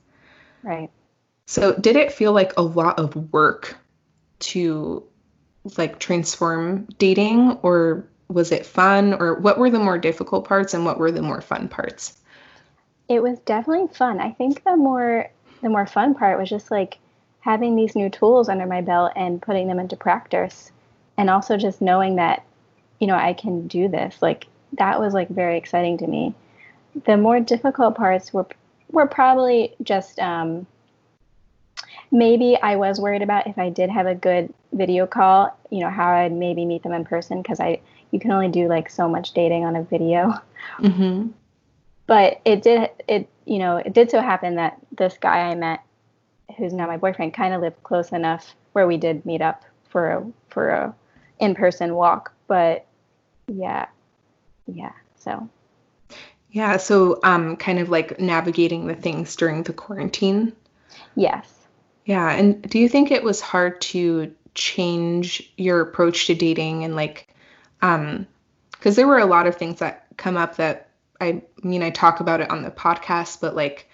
Right. 0.62 0.90
So, 1.46 1.74
did 1.74 1.96
it 1.96 2.12
feel 2.12 2.32
like 2.32 2.52
a 2.56 2.62
lot 2.62 2.98
of 2.98 3.32
work 3.32 3.76
to 4.40 5.04
like 5.76 5.98
transform 5.98 6.86
dating, 6.98 7.58
or 7.62 8.06
was 8.28 8.52
it 8.52 8.66
fun 8.66 9.14
or 9.14 9.34
what 9.34 9.58
were 9.58 9.70
the 9.70 9.78
more 9.78 9.98
difficult 9.98 10.46
parts 10.46 10.74
and 10.74 10.84
what 10.84 10.98
were 10.98 11.12
the 11.12 11.22
more 11.22 11.40
fun 11.40 11.68
parts 11.68 12.18
it 13.08 13.22
was 13.22 13.38
definitely 13.40 13.92
fun 13.94 14.20
i 14.20 14.30
think 14.30 14.64
the 14.64 14.76
more 14.76 15.30
the 15.62 15.68
more 15.68 15.86
fun 15.86 16.14
part 16.14 16.38
was 16.38 16.48
just 16.48 16.70
like 16.70 16.98
having 17.40 17.76
these 17.76 17.94
new 17.94 18.08
tools 18.08 18.48
under 18.48 18.66
my 18.66 18.80
belt 18.80 19.12
and 19.16 19.42
putting 19.42 19.68
them 19.68 19.78
into 19.78 19.96
practice 19.96 20.72
and 21.16 21.30
also 21.30 21.56
just 21.56 21.80
knowing 21.80 22.16
that 22.16 22.44
you 23.00 23.06
know 23.06 23.16
i 23.16 23.32
can 23.32 23.66
do 23.66 23.88
this 23.88 24.20
like 24.20 24.46
that 24.72 25.00
was 25.00 25.14
like 25.14 25.28
very 25.28 25.56
exciting 25.56 25.98
to 25.98 26.06
me 26.06 26.34
the 27.06 27.16
more 27.16 27.40
difficult 27.40 27.96
parts 27.96 28.32
were 28.32 28.46
were 28.90 29.06
probably 29.06 29.74
just 29.82 30.18
um, 30.20 30.66
maybe 32.10 32.56
I 32.62 32.76
was 32.76 33.00
worried 33.00 33.22
about 33.22 33.46
if 33.46 33.58
I 33.58 33.70
did 33.70 33.90
have 33.90 34.06
a 34.06 34.14
good 34.14 34.52
video 34.72 35.06
call, 35.06 35.56
you 35.70 35.80
know, 35.80 35.90
how 35.90 36.12
I'd 36.12 36.32
maybe 36.32 36.64
meet 36.64 36.82
them 36.82 36.92
in 36.92 37.04
person 37.04 37.42
because 37.42 37.60
I 37.60 37.80
you 38.12 38.20
can 38.20 38.30
only 38.30 38.48
do 38.48 38.68
like 38.68 38.88
so 38.88 39.08
much 39.08 39.32
dating 39.32 39.64
on 39.64 39.76
a 39.76 39.82
video. 39.82 40.34
Mm-hmm. 40.78 41.28
But 42.06 42.40
it 42.44 42.62
did 42.62 42.90
it 43.06 43.28
you 43.44 43.58
know 43.58 43.76
it 43.76 43.92
did 43.92 44.10
so 44.10 44.20
happen 44.20 44.54
that 44.56 44.78
this 44.96 45.18
guy 45.20 45.50
I 45.50 45.54
met, 45.54 45.80
who's 46.56 46.72
now 46.72 46.86
my 46.86 46.96
boyfriend, 46.96 47.34
kind 47.34 47.52
of 47.52 47.60
lived 47.60 47.82
close 47.82 48.12
enough 48.12 48.54
where 48.72 48.86
we 48.86 48.96
did 48.96 49.26
meet 49.26 49.42
up 49.42 49.64
for 49.90 50.10
a 50.10 50.26
for 50.48 50.70
a 50.70 50.94
in 51.38 51.54
person 51.54 51.94
walk. 51.94 52.32
But 52.46 52.86
yeah, 53.46 53.86
yeah. 54.66 54.92
So 55.16 55.48
yeah, 56.50 56.76
so 56.76 57.18
um, 57.24 57.56
kind 57.56 57.78
of 57.78 57.88
like 57.88 58.20
navigating 58.20 58.86
the 58.86 58.94
things 58.94 59.34
during 59.36 59.64
the 59.64 59.72
quarantine. 59.72 60.52
Yes. 61.16 61.52
Yeah, 62.04 62.30
and 62.30 62.62
do 62.62 62.78
you 62.78 62.88
think 62.88 63.10
it 63.10 63.24
was 63.24 63.40
hard 63.40 63.80
to 63.82 64.34
change 64.54 65.52
your 65.56 65.80
approach 65.80 66.26
to 66.28 66.34
dating 66.34 66.84
and 66.84 66.94
like 66.94 67.28
um 67.82 68.26
because 68.70 68.96
there 68.96 69.06
were 69.06 69.18
a 69.18 69.26
lot 69.26 69.46
of 69.46 69.56
things 69.56 69.80
that 69.80 70.06
come 70.16 70.36
up 70.36 70.56
that 70.56 70.90
I 71.20 71.42
mean 71.62 71.82
I 71.82 71.90
talk 71.90 72.20
about 72.20 72.40
it 72.40 72.50
on 72.50 72.62
the 72.62 72.70
podcast 72.70 73.40
but 73.40 73.56
like 73.56 73.88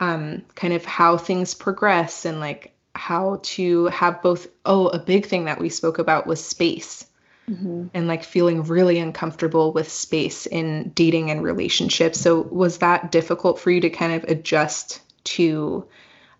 um 0.00 0.42
kind 0.54 0.72
of 0.72 0.84
how 0.84 1.16
things 1.16 1.54
progress 1.54 2.24
and 2.24 2.40
like 2.40 2.73
how 2.94 3.40
to 3.42 3.86
have 3.86 4.22
both 4.22 4.46
oh 4.64 4.88
a 4.88 4.98
big 4.98 5.26
thing 5.26 5.44
that 5.44 5.60
we 5.60 5.68
spoke 5.68 5.98
about 5.98 6.26
was 6.26 6.44
space 6.44 7.06
mm-hmm. 7.48 7.86
and 7.92 8.06
like 8.06 8.22
feeling 8.24 8.62
really 8.62 8.98
uncomfortable 8.98 9.72
with 9.72 9.90
space 9.90 10.46
in 10.46 10.90
dating 10.94 11.30
and 11.30 11.42
relationships 11.42 12.20
so 12.20 12.42
was 12.42 12.78
that 12.78 13.10
difficult 13.10 13.58
for 13.58 13.70
you 13.70 13.80
to 13.80 13.90
kind 13.90 14.12
of 14.12 14.24
adjust 14.30 15.00
to 15.24 15.84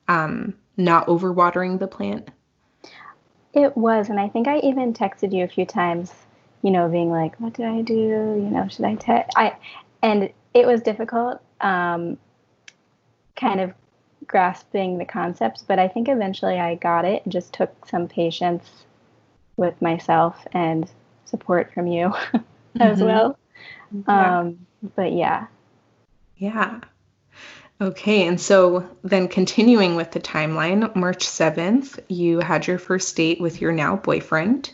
um 0.09 0.55
not 0.77 1.07
overwatering 1.07 1.79
the 1.79 1.89
plant 1.89 2.29
it 3.53 3.77
was 3.77 4.09
and 4.09 4.21
i 4.21 4.29
think 4.29 4.47
i 4.47 4.59
even 4.59 4.93
texted 4.93 5.33
you 5.33 5.43
a 5.45 5.49
few 5.49 5.67
times 5.67 6.13
you 6.65 6.71
know, 6.71 6.89
being 6.89 7.11
like, 7.11 7.39
what 7.39 7.53
did 7.53 7.67
I 7.67 7.83
do? 7.83 7.95
You 7.95 8.51
know, 8.51 8.67
should 8.69 8.87
I 8.87 8.95
tell? 8.95 9.23
I, 9.37 9.55
and 10.03 10.31
it 10.55 10.67
was 10.67 10.81
difficult, 10.81 11.43
um, 11.61 12.17
kind 13.37 13.61
of 13.61 13.75
grasping 14.27 14.99
the 14.99 15.05
concepts, 15.05 15.63
but 15.63 15.79
I 15.79 15.89
think 15.89 16.09
eventually 16.09 16.59
I 16.59 16.77
got 16.77 17.05
it 17.05 17.25
and 17.25 17.33
just 17.33 17.53
took 17.53 17.87
some 17.87 18.09
patience 18.09 18.85
with 19.57 19.81
myself 19.81 20.47
and 20.53 20.91
support 21.25 21.73
from 21.73 21.87
you 21.87 22.13
as 22.81 22.99
mm-hmm. 22.99 23.05
well. 23.05 23.39
Yeah. 24.09 24.41
Um, 24.41 24.67
but 24.97 25.13
yeah. 25.13 25.47
Yeah. 26.37 26.81
Okay, 27.81 28.27
and 28.27 28.41
so 28.41 28.89
then 29.03 29.27
continuing 29.27 29.97
with 29.97 30.13
the 30.13 30.21
timeline, 30.21 30.95
March 30.95 31.27
7th, 31.27 31.99
you 32.09 32.39
had 32.39 32.67
your 32.67 32.79
first 32.79 33.17
date 33.17 33.41
with 33.41 33.61
your 33.61 33.73
now 33.73 33.97
boyfriend. 33.97 34.73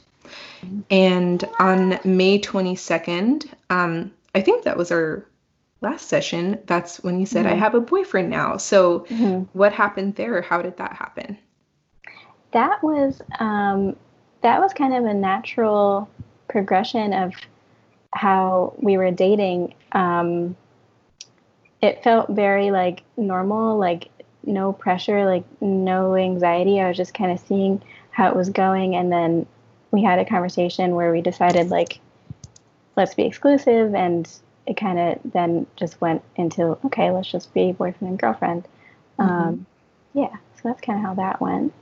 And 0.91 1.43
on 1.59 1.99
May 2.05 2.39
22nd, 2.39 3.49
um, 3.71 4.13
I 4.35 4.43
think 4.43 4.65
that 4.65 4.77
was 4.77 4.93
our 4.93 5.25
last 5.81 6.09
session. 6.09 6.59
That's 6.67 7.03
when 7.03 7.19
you 7.21 7.27
said, 7.27 7.47
mm-hmm. 7.47 7.55
I 7.55 7.59
have 7.59 7.75
a 7.75 7.81
boyfriend 7.81 8.31
now. 8.31 8.57
So, 8.57 9.01
mm-hmm. 9.01 9.45
what 9.59 9.73
happened 9.73 10.17
there? 10.17 10.43
How 10.43 10.63
did 10.63 10.77
that 10.79 10.95
happen? 10.95 11.39
That 12.53 12.83
was 12.83 13.21
um, 13.39 13.97
that 14.43 14.61
was 14.61 14.73
kind 14.73 14.95
of 14.95 15.05
a 15.05 15.15
natural 15.15 16.09
progression 16.49 17.13
of 17.13 17.33
how 18.13 18.75
we 18.79 18.97
were 18.97 19.11
dating. 19.11 19.75
Um, 19.93 20.57
it 21.81 22.03
felt 22.03 22.31
very 22.31 22.71
like 22.71 23.03
normal, 23.17 23.79
like 23.79 24.11
no 24.45 24.73
pressure, 24.73 25.25
like 25.25 25.45
no 25.61 26.17
anxiety. 26.17 26.81
I 26.81 26.89
was 26.89 26.97
just 26.97 27.15
kind 27.15 27.31
of 27.31 27.39
seeing 27.41 27.83
how 28.11 28.29
it 28.29 28.37
was 28.37 28.51
going, 28.51 28.97
and 28.97 29.13
then 29.13 29.47
we 29.93 30.03
had 30.03 30.19
a 30.19 30.25
conversation 30.25 30.95
where 30.95 31.13
we 31.13 31.21
decided 31.21 31.69
like 31.69 32.01
let's 32.97 33.15
be 33.15 33.25
exclusive 33.25 33.95
and 33.95 34.29
it 34.71 34.77
kind 34.77 34.99
of 34.99 35.33
then 35.33 35.67
just 35.77 36.01
went 36.01 36.23
into 36.37 36.79
okay 36.85 37.11
let's 37.11 37.31
just 37.31 37.53
be 37.53 37.73
boyfriend 37.73 38.11
and 38.11 38.19
girlfriend 38.19 38.67
mm-hmm. 39.19 39.31
um, 39.31 39.67
yeah 40.15 40.35
so 40.55 40.61
that's 40.65 40.81
kind 40.81 40.99
of 40.99 41.05
how 41.05 41.15
that 41.15 41.41
went 41.41 41.73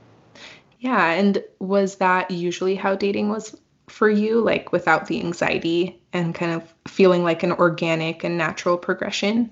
yeah 0.79 1.11
and 1.11 1.43
was 1.59 1.97
that 1.97 2.31
usually 2.31 2.75
how 2.75 2.95
dating 2.95 3.29
was 3.29 3.55
for 3.87 4.09
you 4.09 4.41
like 4.41 4.71
without 4.71 5.07
the 5.07 5.19
anxiety 5.19 6.01
and 6.13 6.35
kind 6.35 6.51
of 6.51 6.73
feeling 6.87 7.23
like 7.23 7.43
an 7.43 7.51
organic 7.53 8.23
and 8.23 8.37
natural 8.37 8.77
progression 8.77 9.49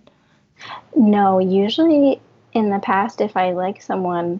no 0.95 1.39
usually 1.39 2.19
in 2.53 2.69
the 2.69 2.79
past 2.79 3.21
if 3.21 3.37
i 3.37 3.51
like 3.51 3.81
someone 3.81 4.39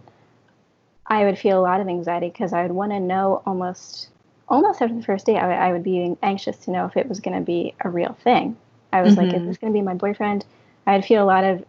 I 1.08 1.24
would 1.24 1.40
feel 1.40 1.60
a 1.60 1.62
lot 1.62 1.80
of 1.80 1.88
anxiety 1.88 2.28
because 2.28 2.54
I 2.54 2.64
would 2.64 2.72
want 2.72 2.92
to 2.92 3.00
know 3.00 3.42
almost 3.46 4.10
almost 4.50 4.82
after 4.82 4.96
the 4.96 5.04
first 5.04 5.26
date. 5.26 5.38
I 5.38 5.72
would, 5.72 5.84
be 5.84 6.16
anxious 6.22 6.58
to 6.60 6.72
know 6.72 6.86
if 6.86 6.96
it 6.96 7.08
was 7.08 7.20
going 7.20 7.38
to 7.38 7.44
be 7.44 7.74
a 7.82 7.90
real 7.90 8.18
thing. 8.24 8.58
I 8.94 9.02
was 9.02 9.16
mm-hmm. 9.16 9.28
like, 9.28 9.36
is 9.36 9.48
this 9.48 9.58
going 9.58 9.74
to 9.74 9.78
be 9.78 9.84
my 9.84 9.94
boyfriend? 9.94 10.46
I'd 10.86 11.06
feel 11.06 11.24
a 11.24 11.26
lot 11.26 11.44
of 11.44 11.66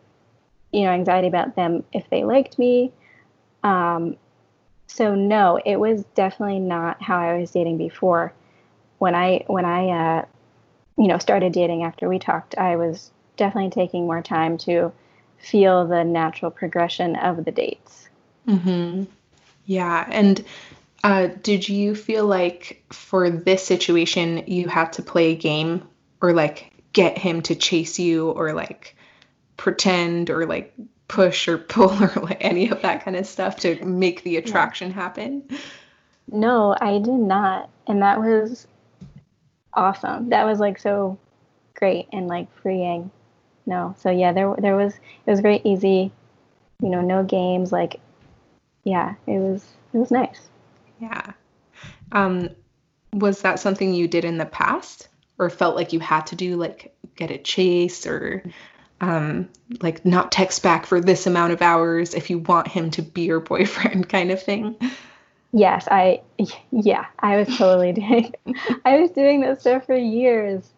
you 0.72 0.82
know 0.82 0.90
anxiety 0.90 1.28
about 1.28 1.56
them 1.56 1.84
if 1.92 2.08
they 2.10 2.24
liked 2.24 2.58
me. 2.58 2.92
Um, 3.62 4.16
so 4.86 5.14
no, 5.14 5.60
it 5.64 5.76
was 5.76 6.04
definitely 6.14 6.60
not 6.60 7.02
how 7.02 7.18
I 7.18 7.38
was 7.38 7.50
dating 7.50 7.78
before. 7.78 8.32
When 8.98 9.14
I 9.14 9.44
when 9.46 9.64
I 9.64 9.88
uh, 10.18 10.24
you 10.96 11.08
know 11.08 11.18
started 11.18 11.52
dating 11.52 11.84
after 11.84 12.08
we 12.08 12.18
talked, 12.18 12.56
I 12.56 12.76
was 12.76 13.10
definitely 13.36 13.70
taking 13.70 14.06
more 14.06 14.22
time 14.22 14.58
to 14.58 14.92
feel 15.38 15.86
the 15.86 16.04
natural 16.04 16.50
progression 16.50 17.16
of 17.16 17.44
the 17.44 17.52
dates. 17.52 18.08
Mm-hmm. 18.46 19.04
Yeah. 19.66 20.06
And 20.10 20.44
uh, 21.04 21.28
did 21.42 21.68
you 21.68 21.94
feel 21.94 22.26
like 22.26 22.84
for 22.90 23.30
this 23.30 23.64
situation, 23.64 24.44
you 24.46 24.66
had 24.68 24.92
to 24.94 25.02
play 25.02 25.32
a 25.32 25.36
game 25.36 25.86
or 26.20 26.32
like 26.32 26.72
get 26.92 27.18
him 27.18 27.42
to 27.42 27.54
chase 27.54 27.98
you 27.98 28.30
or 28.30 28.52
like 28.52 28.96
pretend 29.56 30.30
or 30.30 30.46
like 30.46 30.74
push 31.08 31.48
or 31.48 31.58
pull 31.58 31.90
or 32.02 32.12
like 32.22 32.38
any 32.40 32.68
of 32.68 32.82
that 32.82 33.04
kind 33.04 33.16
of 33.16 33.26
stuff 33.26 33.56
to 33.60 33.82
make 33.84 34.22
the 34.22 34.36
attraction 34.36 34.88
yeah. 34.88 34.94
happen? 34.94 35.48
No, 36.30 36.76
I 36.80 36.98
did 36.98 37.08
not. 37.08 37.70
And 37.86 38.02
that 38.02 38.20
was 38.20 38.66
awesome. 39.72 40.28
That 40.30 40.44
was 40.44 40.60
like 40.60 40.78
so 40.78 41.18
great 41.74 42.08
and 42.12 42.28
like 42.28 42.54
freeing. 42.60 43.10
No. 43.66 43.94
So 43.98 44.10
yeah, 44.10 44.32
there 44.32 44.54
there 44.58 44.76
was 44.76 44.94
it 44.94 45.30
was 45.30 45.40
very 45.40 45.60
easy. 45.64 46.12
You 46.80 46.90
know, 46.90 47.00
no 47.00 47.22
games 47.22 47.72
like 47.72 48.00
yeah, 48.84 49.14
it 49.26 49.38
was 49.38 49.64
it 49.92 49.98
was 49.98 50.10
nice. 50.10 50.48
Yeah. 51.00 51.32
Um, 52.12 52.50
was 53.12 53.42
that 53.42 53.60
something 53.60 53.94
you 53.94 54.08
did 54.08 54.24
in 54.24 54.38
the 54.38 54.46
past, 54.46 55.08
or 55.38 55.50
felt 55.50 55.76
like 55.76 55.92
you 55.92 56.00
had 56.00 56.26
to 56.28 56.36
do, 56.36 56.56
like 56.56 56.94
get 57.16 57.30
a 57.30 57.38
chase 57.38 58.06
or 58.06 58.42
um, 59.00 59.48
like 59.80 60.04
not 60.04 60.32
text 60.32 60.62
back 60.62 60.86
for 60.86 61.00
this 61.00 61.26
amount 61.26 61.52
of 61.52 61.62
hours 61.62 62.14
if 62.14 62.30
you 62.30 62.38
want 62.38 62.68
him 62.68 62.90
to 62.92 63.02
be 63.02 63.22
your 63.22 63.40
boyfriend 63.52 64.08
kind 64.08 64.30
of 64.30 64.42
thing? 64.42 64.76
Yes, 65.52 65.88
I 65.90 66.20
yeah, 66.70 67.06
I 67.18 67.36
was 67.36 67.56
totally 67.56 67.92
doing 67.92 68.34
I 68.84 68.98
was 68.98 69.10
doing 69.10 69.40
this 69.40 69.60
stuff 69.60 69.86
for 69.86 69.96
years. 69.96 70.68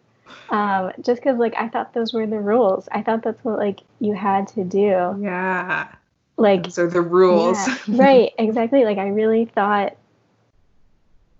Um, 0.49 0.91
just 1.01 1.21
because 1.21 1.37
like 1.37 1.55
I 1.57 1.67
thought 1.67 1.93
those 1.93 2.13
were 2.13 2.25
the 2.25 2.39
rules. 2.39 2.87
I 2.91 3.01
thought 3.01 3.21
that's 3.23 3.43
what 3.43 3.57
like 3.57 3.81
you 3.99 4.13
had 4.13 4.47
to 4.49 4.63
do. 4.63 5.17
Yeah. 5.21 5.89
Like 6.37 6.63
those 6.63 6.79
are 6.79 6.89
the 6.89 7.01
rules. 7.01 7.57
Yeah, 7.67 7.77
right, 7.89 8.31
exactly. 8.37 8.85
Like 8.85 8.97
I 8.97 9.09
really 9.09 9.45
thought 9.45 9.97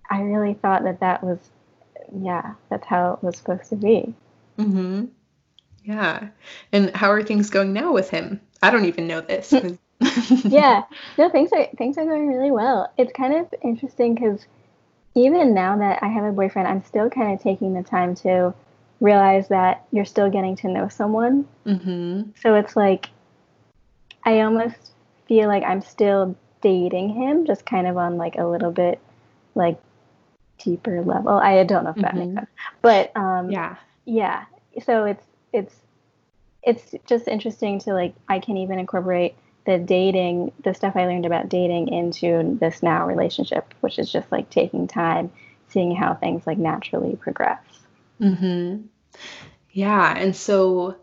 I 0.09 0.21
really 0.21 0.53
thought 0.53 0.83
that 0.83 0.99
that 0.99 1.23
was 1.23 1.39
yeah, 2.15 2.53
that's 2.69 2.85
how 2.85 3.13
it 3.13 3.23
was 3.23 3.37
supposed 3.37 3.69
to 3.69 3.75
be. 3.75 4.13
Mhm. 4.57 5.09
Yeah. 5.83 6.29
And 6.71 6.95
how 6.95 7.11
are 7.11 7.23
things 7.23 7.49
going 7.49 7.73
now 7.73 7.91
with 7.91 8.09
him? 8.09 8.41
I 8.61 8.69
don't 8.69 8.85
even 8.85 9.07
know 9.07 9.21
this. 9.21 9.53
yeah. 10.45 10.83
No, 11.17 11.29
things 11.29 11.51
are 11.53 11.67
things 11.77 11.97
are 11.97 12.05
going 12.05 12.27
really 12.27 12.51
well. 12.51 12.91
It's 12.97 13.13
kind 13.13 13.33
of 13.33 13.53
interesting 13.63 14.15
cuz 14.15 14.45
even 15.13 15.53
now 15.53 15.77
that 15.77 16.01
I 16.01 16.07
have 16.07 16.23
a 16.23 16.31
boyfriend, 16.31 16.67
I'm 16.67 16.83
still 16.83 17.09
kind 17.09 17.33
of 17.33 17.41
taking 17.41 17.73
the 17.73 17.83
time 17.83 18.15
to 18.15 18.53
realize 18.99 19.49
that 19.49 19.85
you're 19.91 20.05
still 20.05 20.29
getting 20.29 20.55
to 20.57 20.69
know 20.69 20.87
someone. 20.87 21.45
Mm-hmm. 21.65 22.31
So 22.41 22.55
it's 22.55 22.75
like 22.75 23.09
I 24.23 24.41
almost 24.41 24.93
feel 25.27 25.47
like 25.47 25.63
I'm 25.63 25.81
still 25.81 26.35
dating 26.61 27.09
him, 27.09 27.45
just 27.45 27.65
kind 27.65 27.87
of 27.87 27.97
on 27.97 28.17
like 28.17 28.37
a 28.37 28.45
little 28.45 28.71
bit 28.71 28.99
like 29.55 29.79
deeper 30.63 31.01
level. 31.01 31.33
I 31.33 31.63
don't 31.63 31.83
know 31.83 31.91
if 31.91 31.95
that 31.97 32.15
mm-hmm. 32.15 32.33
makes 32.33 32.33
sense, 32.35 32.49
but 32.81 33.15
um, 33.15 33.51
yeah, 33.51 33.75
yeah. 34.05 34.45
So 34.85 35.05
it's 35.05 35.25
it's 35.53 35.75
it's 36.63 36.95
just 37.07 37.27
interesting 37.27 37.79
to 37.79 37.93
like 37.93 38.13
I 38.27 38.39
can 38.39 38.57
even 38.57 38.79
incorporate 38.79 39.35
the 39.65 39.77
dating, 39.77 40.51
the 40.63 40.73
stuff 40.73 40.95
I 40.95 41.05
learned 41.05 41.25
about 41.25 41.49
dating 41.49 41.89
into 41.89 42.57
this 42.59 42.81
now 42.81 43.05
relationship, 43.05 43.73
which 43.81 43.99
is 43.99 44.11
just 44.11 44.31
like 44.31 44.49
taking 44.49 44.87
time, 44.87 45.31
seeing 45.69 45.95
how 45.95 46.15
things 46.15 46.47
like 46.47 46.57
naturally 46.57 47.15
progress. 47.15 47.61
Mhm. 48.19 48.85
Yeah, 49.71 50.13
and 50.17 50.35
so 50.35 50.95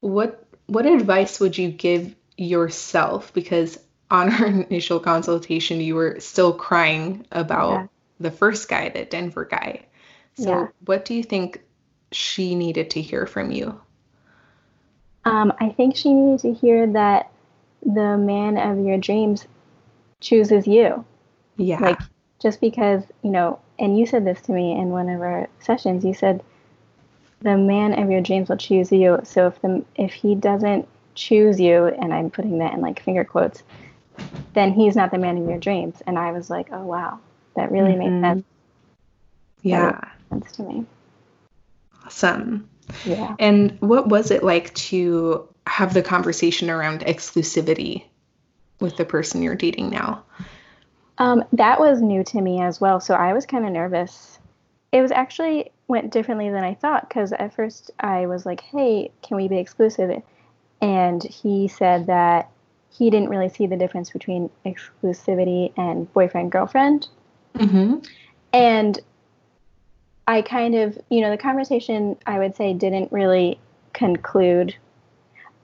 what 0.00 0.44
what 0.66 0.86
advice 0.86 1.40
would 1.40 1.56
you 1.56 1.70
give 1.70 2.14
yourself 2.36 3.32
because 3.32 3.78
on 4.10 4.32
our 4.34 4.46
initial 4.46 5.00
consultation 5.00 5.80
you 5.80 5.94
were 5.94 6.20
still 6.20 6.52
crying 6.52 7.26
about 7.32 7.72
yeah. 7.72 7.86
The 8.20 8.30
first 8.30 8.68
guy, 8.68 8.88
the 8.88 9.04
Denver 9.04 9.44
guy. 9.44 9.86
So 10.36 10.50
yeah. 10.50 10.66
what 10.84 11.04
do 11.04 11.14
you 11.14 11.22
think 11.22 11.62
she 12.12 12.54
needed 12.54 12.90
to 12.90 13.02
hear 13.02 13.26
from 13.26 13.50
you? 13.50 13.80
Um, 15.24 15.52
I 15.60 15.70
think 15.70 15.96
she 15.96 16.12
needed 16.14 16.40
to 16.40 16.54
hear 16.54 16.86
that 16.86 17.30
the 17.84 18.16
man 18.16 18.56
of 18.56 18.84
your 18.84 18.98
dreams 18.98 19.46
chooses 20.20 20.66
you. 20.66 21.04
Yeah. 21.56 21.80
Like 21.80 21.98
just 22.40 22.60
because, 22.60 23.02
you 23.22 23.30
know, 23.30 23.58
and 23.78 23.98
you 23.98 24.06
said 24.06 24.24
this 24.24 24.40
to 24.42 24.52
me 24.52 24.72
in 24.72 24.88
one 24.90 25.08
of 25.08 25.20
our 25.20 25.48
sessions, 25.60 26.04
you 26.04 26.14
said 26.14 26.42
the 27.40 27.56
man 27.56 28.00
of 28.00 28.10
your 28.10 28.20
dreams 28.20 28.48
will 28.48 28.56
choose 28.56 28.90
you. 28.90 29.20
So 29.24 29.48
if 29.48 29.60
the 29.62 29.84
if 29.96 30.12
he 30.12 30.34
doesn't 30.34 30.88
choose 31.14 31.60
you, 31.60 31.86
and 31.86 32.12
I'm 32.12 32.30
putting 32.30 32.58
that 32.58 32.74
in 32.74 32.80
like 32.80 33.02
finger 33.02 33.24
quotes, 33.24 33.62
then 34.54 34.72
he's 34.72 34.96
not 34.96 35.10
the 35.10 35.18
man 35.18 35.38
of 35.38 35.48
your 35.48 35.58
dreams. 35.58 36.00
And 36.06 36.18
I 36.18 36.32
was 36.32 36.50
like, 36.50 36.68
oh 36.72 36.84
wow, 36.84 37.20
that 37.58 37.70
really 37.70 37.92
mm-hmm. 37.92 38.20
makes 38.20 38.26
sense. 38.26 38.44
Yeah, 39.62 40.00
sense 40.30 40.52
to 40.52 40.62
me. 40.62 40.86
Awesome. 42.04 42.68
Yeah. 43.04 43.36
And 43.38 43.76
what 43.80 44.08
was 44.08 44.30
it 44.30 44.42
like 44.42 44.72
to 44.74 45.46
have 45.66 45.92
the 45.92 46.02
conversation 46.02 46.70
around 46.70 47.00
exclusivity 47.00 48.04
with 48.80 48.96
the 48.96 49.04
person 49.04 49.42
you're 49.42 49.56
dating 49.56 49.90
now? 49.90 50.24
Um, 51.18 51.44
that 51.52 51.80
was 51.80 52.00
new 52.00 52.22
to 52.24 52.40
me 52.40 52.62
as 52.62 52.80
well. 52.80 53.00
So 53.00 53.14
I 53.14 53.32
was 53.32 53.44
kind 53.44 53.66
of 53.66 53.72
nervous. 53.72 54.38
It 54.92 55.02
was 55.02 55.10
actually 55.10 55.70
went 55.88 56.12
differently 56.12 56.48
than 56.50 56.64
I 56.64 56.74
thought 56.74 57.08
because 57.08 57.32
at 57.32 57.54
first 57.54 57.90
I 58.00 58.26
was 58.26 58.46
like, 58.46 58.60
hey, 58.60 59.10
can 59.22 59.36
we 59.36 59.48
be 59.48 59.58
exclusive? 59.58 60.22
And 60.80 61.22
he 61.24 61.66
said 61.68 62.06
that 62.06 62.50
he 62.90 63.10
didn't 63.10 63.28
really 63.28 63.48
see 63.48 63.66
the 63.66 63.76
difference 63.76 64.10
between 64.10 64.48
exclusivity 64.64 65.72
and 65.76 66.10
boyfriend 66.12 66.52
girlfriend. 66.52 67.08
Mm-hmm. 67.54 67.96
And 68.52 69.00
I 70.26 70.42
kind 70.42 70.74
of, 70.74 70.98
you 71.10 71.20
know, 71.20 71.30
the 71.30 71.38
conversation 71.38 72.16
I 72.26 72.38
would 72.38 72.54
say 72.54 72.74
didn't 72.74 73.10
really 73.12 73.58
conclude 73.92 74.74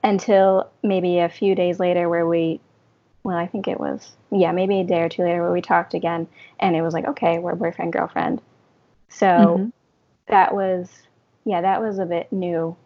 until 0.05 0.70
maybe 0.83 1.18
a 1.18 1.29
few 1.29 1.55
days 1.55 1.81
later 1.81 2.09
where 2.09 2.27
we 2.27 2.61
well 3.25 3.37
i 3.37 3.47
think 3.47 3.66
it 3.66 3.81
was 3.81 4.12
yeah 4.31 4.53
maybe 4.53 4.81
a 4.81 4.85
day 4.85 5.01
or 5.01 5.09
two 5.09 5.23
later 5.23 5.42
where 5.42 5.53
we 5.53 5.62
talked 5.62 5.94
again 5.94 6.29
and 6.61 6.77
it 6.77 6.83
was 6.83 6.94
like 6.94 7.07
okay 7.07 7.38
we're 7.38 7.55
boyfriend 7.55 7.92
girlfriend 7.92 8.40
so 9.09 9.27
mm-hmm. 9.27 9.68
that 10.27 10.55
was 10.55 10.90
yeah 11.44 11.62
that 11.62 11.81
was 11.81 11.99
a 11.99 12.05
bit 12.05 12.31
new 12.33 12.77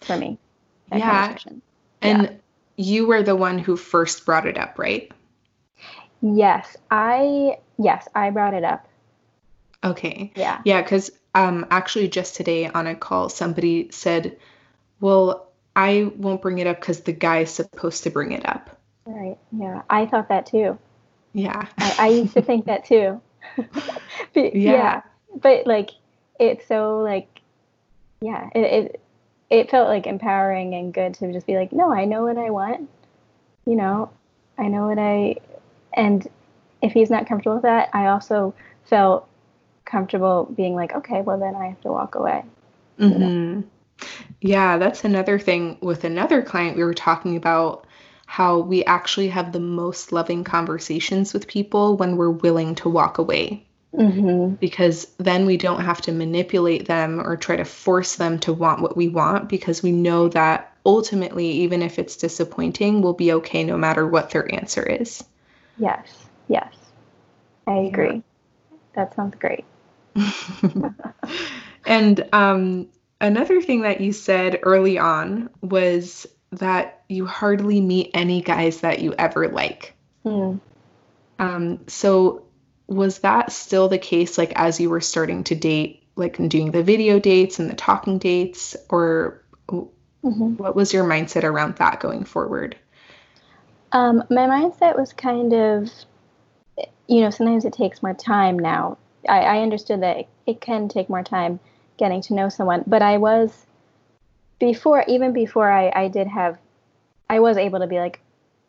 for 0.00 0.16
me 0.16 0.36
yeah 0.92 1.36
and 2.02 2.22
yeah. 2.22 2.30
you 2.76 3.06
were 3.06 3.22
the 3.22 3.36
one 3.36 3.58
who 3.58 3.76
first 3.76 4.26
brought 4.26 4.46
it 4.46 4.58
up 4.58 4.78
right 4.78 5.12
yes 6.20 6.76
i 6.90 7.56
yes 7.82 8.08
i 8.14 8.30
brought 8.30 8.54
it 8.54 8.64
up 8.64 8.86
okay 9.84 10.32
yeah 10.36 10.60
yeah 10.64 10.82
because 10.82 11.10
um 11.34 11.66
actually 11.70 12.08
just 12.08 12.36
today 12.36 12.68
on 12.68 12.86
a 12.86 12.94
call 12.94 13.28
somebody 13.28 13.90
said 13.90 14.36
well 15.00 15.52
I 15.74 16.10
won't 16.16 16.42
bring 16.42 16.58
it 16.58 16.66
up 16.66 16.80
because 16.80 17.00
the 17.00 17.12
guy's 17.12 17.50
supposed 17.50 18.02
to 18.04 18.10
bring 18.10 18.32
it 18.32 18.46
up. 18.46 18.78
Right. 19.06 19.38
Yeah. 19.52 19.82
I 19.88 20.06
thought 20.06 20.28
that 20.28 20.46
too. 20.46 20.78
Yeah. 21.32 21.66
I, 21.78 21.96
I 21.98 22.08
used 22.08 22.34
to 22.34 22.42
think 22.42 22.66
that 22.66 22.84
too. 22.84 23.20
but, 23.56 23.66
yeah. 24.34 24.52
yeah. 24.54 25.02
But 25.34 25.66
like, 25.66 25.90
it's 26.38 26.66
so 26.66 27.00
like, 27.00 27.40
yeah, 28.20 28.50
it, 28.54 28.60
it, 28.60 29.00
it 29.50 29.70
felt 29.70 29.88
like 29.88 30.06
empowering 30.06 30.74
and 30.74 30.92
good 30.92 31.14
to 31.14 31.32
just 31.32 31.46
be 31.46 31.56
like, 31.56 31.72
no, 31.72 31.92
I 31.92 32.04
know 32.04 32.24
what 32.24 32.38
I 32.38 32.50
want. 32.50 32.88
You 33.66 33.76
know, 33.76 34.10
I 34.58 34.68
know 34.68 34.88
what 34.88 34.98
I, 34.98 35.36
and 35.94 36.28
if 36.82 36.92
he's 36.92 37.10
not 37.10 37.26
comfortable 37.26 37.56
with 37.56 37.62
that, 37.62 37.90
I 37.92 38.08
also 38.08 38.54
felt 38.84 39.28
comfortable 39.84 40.52
being 40.56 40.74
like, 40.74 40.94
okay, 40.94 41.22
well 41.22 41.38
then 41.38 41.54
I 41.54 41.68
have 41.68 41.80
to 41.82 41.92
walk 41.92 42.14
away. 42.14 42.44
Mm-hmm. 42.98 43.62
Yeah, 44.40 44.78
that's 44.78 45.04
another 45.04 45.38
thing 45.38 45.78
with 45.80 46.04
another 46.04 46.42
client 46.42 46.76
we 46.76 46.84
were 46.84 46.94
talking 46.94 47.36
about 47.36 47.86
how 48.26 48.58
we 48.58 48.84
actually 48.84 49.28
have 49.28 49.52
the 49.52 49.60
most 49.60 50.12
loving 50.12 50.42
conversations 50.42 51.32
with 51.32 51.46
people 51.46 51.96
when 51.96 52.16
we're 52.16 52.30
willing 52.30 52.74
to 52.76 52.88
walk 52.88 53.18
away. 53.18 53.66
Mm-hmm. 53.94 54.54
Because 54.54 55.06
then 55.18 55.44
we 55.44 55.58
don't 55.58 55.84
have 55.84 56.00
to 56.02 56.12
manipulate 56.12 56.86
them 56.86 57.20
or 57.20 57.36
try 57.36 57.56
to 57.56 57.64
force 57.64 58.16
them 58.16 58.38
to 58.40 58.52
want 58.52 58.80
what 58.80 58.96
we 58.96 59.08
want 59.08 59.50
because 59.50 59.82
we 59.82 59.92
know 59.92 60.28
that 60.30 60.74
ultimately, 60.86 61.46
even 61.46 61.82
if 61.82 61.98
it's 61.98 62.16
disappointing, 62.16 63.02
we'll 63.02 63.12
be 63.12 63.34
okay 63.34 63.64
no 63.64 63.76
matter 63.76 64.06
what 64.08 64.30
their 64.30 64.52
answer 64.52 64.82
is. 64.82 65.22
Yes, 65.76 66.21
yes. 66.48 66.74
I 67.66 67.76
agree. 67.76 68.16
Yeah. 68.16 68.78
That 68.94 69.14
sounds 69.14 69.36
great. 69.36 69.64
and 71.86 72.28
um, 72.32 72.88
Another 73.22 73.62
thing 73.62 73.82
that 73.82 74.00
you 74.00 74.12
said 74.12 74.58
early 74.64 74.98
on 74.98 75.48
was 75.60 76.26
that 76.50 77.04
you 77.08 77.24
hardly 77.24 77.80
meet 77.80 78.10
any 78.14 78.42
guys 78.42 78.80
that 78.80 78.98
you 78.98 79.14
ever 79.16 79.46
like. 79.46 79.94
Hmm. 80.24 80.56
Um, 81.38 81.84
so 81.86 82.46
was 82.88 83.20
that 83.20 83.52
still 83.52 83.88
the 83.88 83.96
case 83.96 84.36
like 84.36 84.52
as 84.56 84.80
you 84.80 84.90
were 84.90 85.00
starting 85.00 85.44
to 85.44 85.54
date, 85.54 86.02
like 86.16 86.36
doing 86.48 86.72
the 86.72 86.82
video 86.82 87.20
dates 87.20 87.60
and 87.60 87.70
the 87.70 87.76
talking 87.76 88.18
dates, 88.18 88.74
or 88.90 89.44
mm-hmm. 89.68 90.56
what 90.56 90.74
was 90.74 90.92
your 90.92 91.04
mindset 91.04 91.44
around 91.44 91.76
that 91.76 92.00
going 92.00 92.24
forward? 92.24 92.76
Um, 93.92 94.24
my 94.30 94.48
mindset 94.48 94.98
was 94.98 95.12
kind 95.12 95.52
of, 95.52 95.88
you 97.08 97.20
know, 97.20 97.30
sometimes 97.30 97.64
it 97.64 97.72
takes 97.72 98.02
more 98.02 98.14
time 98.14 98.58
now. 98.58 98.98
I, 99.28 99.40
I 99.40 99.58
understood 99.60 100.02
that 100.02 100.26
it, 100.46 100.60
can 100.60 100.88
take 100.88 101.08
more 101.08 101.22
time 101.22 101.60
getting 101.98 102.20
to 102.22 102.34
know 102.34 102.48
someone. 102.48 102.84
But 102.86 103.02
I 103.02 103.18
was 103.18 103.66
before, 104.58 105.04
even 105.06 105.32
before 105.32 105.70
I, 105.70 105.92
I 105.94 106.08
did 106.08 106.26
have, 106.26 106.58
I 107.28 107.40
was 107.40 107.56
able 107.56 107.80
to 107.80 107.86
be 107.86 107.98
like, 107.98 108.20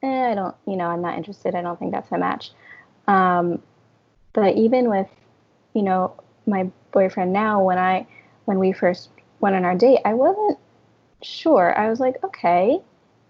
eh, 0.01 0.31
I 0.31 0.35
don't, 0.35 0.55
you 0.67 0.75
know, 0.75 0.87
I'm 0.87 1.01
not 1.01 1.17
interested. 1.17 1.55
I 1.55 1.61
don't 1.61 1.79
think 1.79 1.91
that's 1.91 2.11
a 2.11 2.17
match. 2.17 2.51
Um, 3.07 3.61
but 4.33 4.55
even 4.55 4.89
with, 4.89 5.07
you 5.73 5.81
know, 5.81 6.15
my 6.45 6.69
boyfriend 6.91 7.33
now, 7.33 7.63
when 7.63 7.77
I, 7.77 8.07
when 8.45 8.59
we 8.59 8.71
first 8.71 9.09
went 9.39 9.55
on 9.55 9.65
our 9.65 9.75
date, 9.75 9.99
I 10.05 10.13
wasn't 10.13 10.57
sure. 11.21 11.77
I 11.77 11.89
was 11.89 11.99
like, 11.99 12.23
okay, 12.23 12.79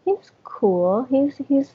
he's 0.05 0.31
cool. 0.43 1.07
He's 1.09 1.35
he's 1.47 1.71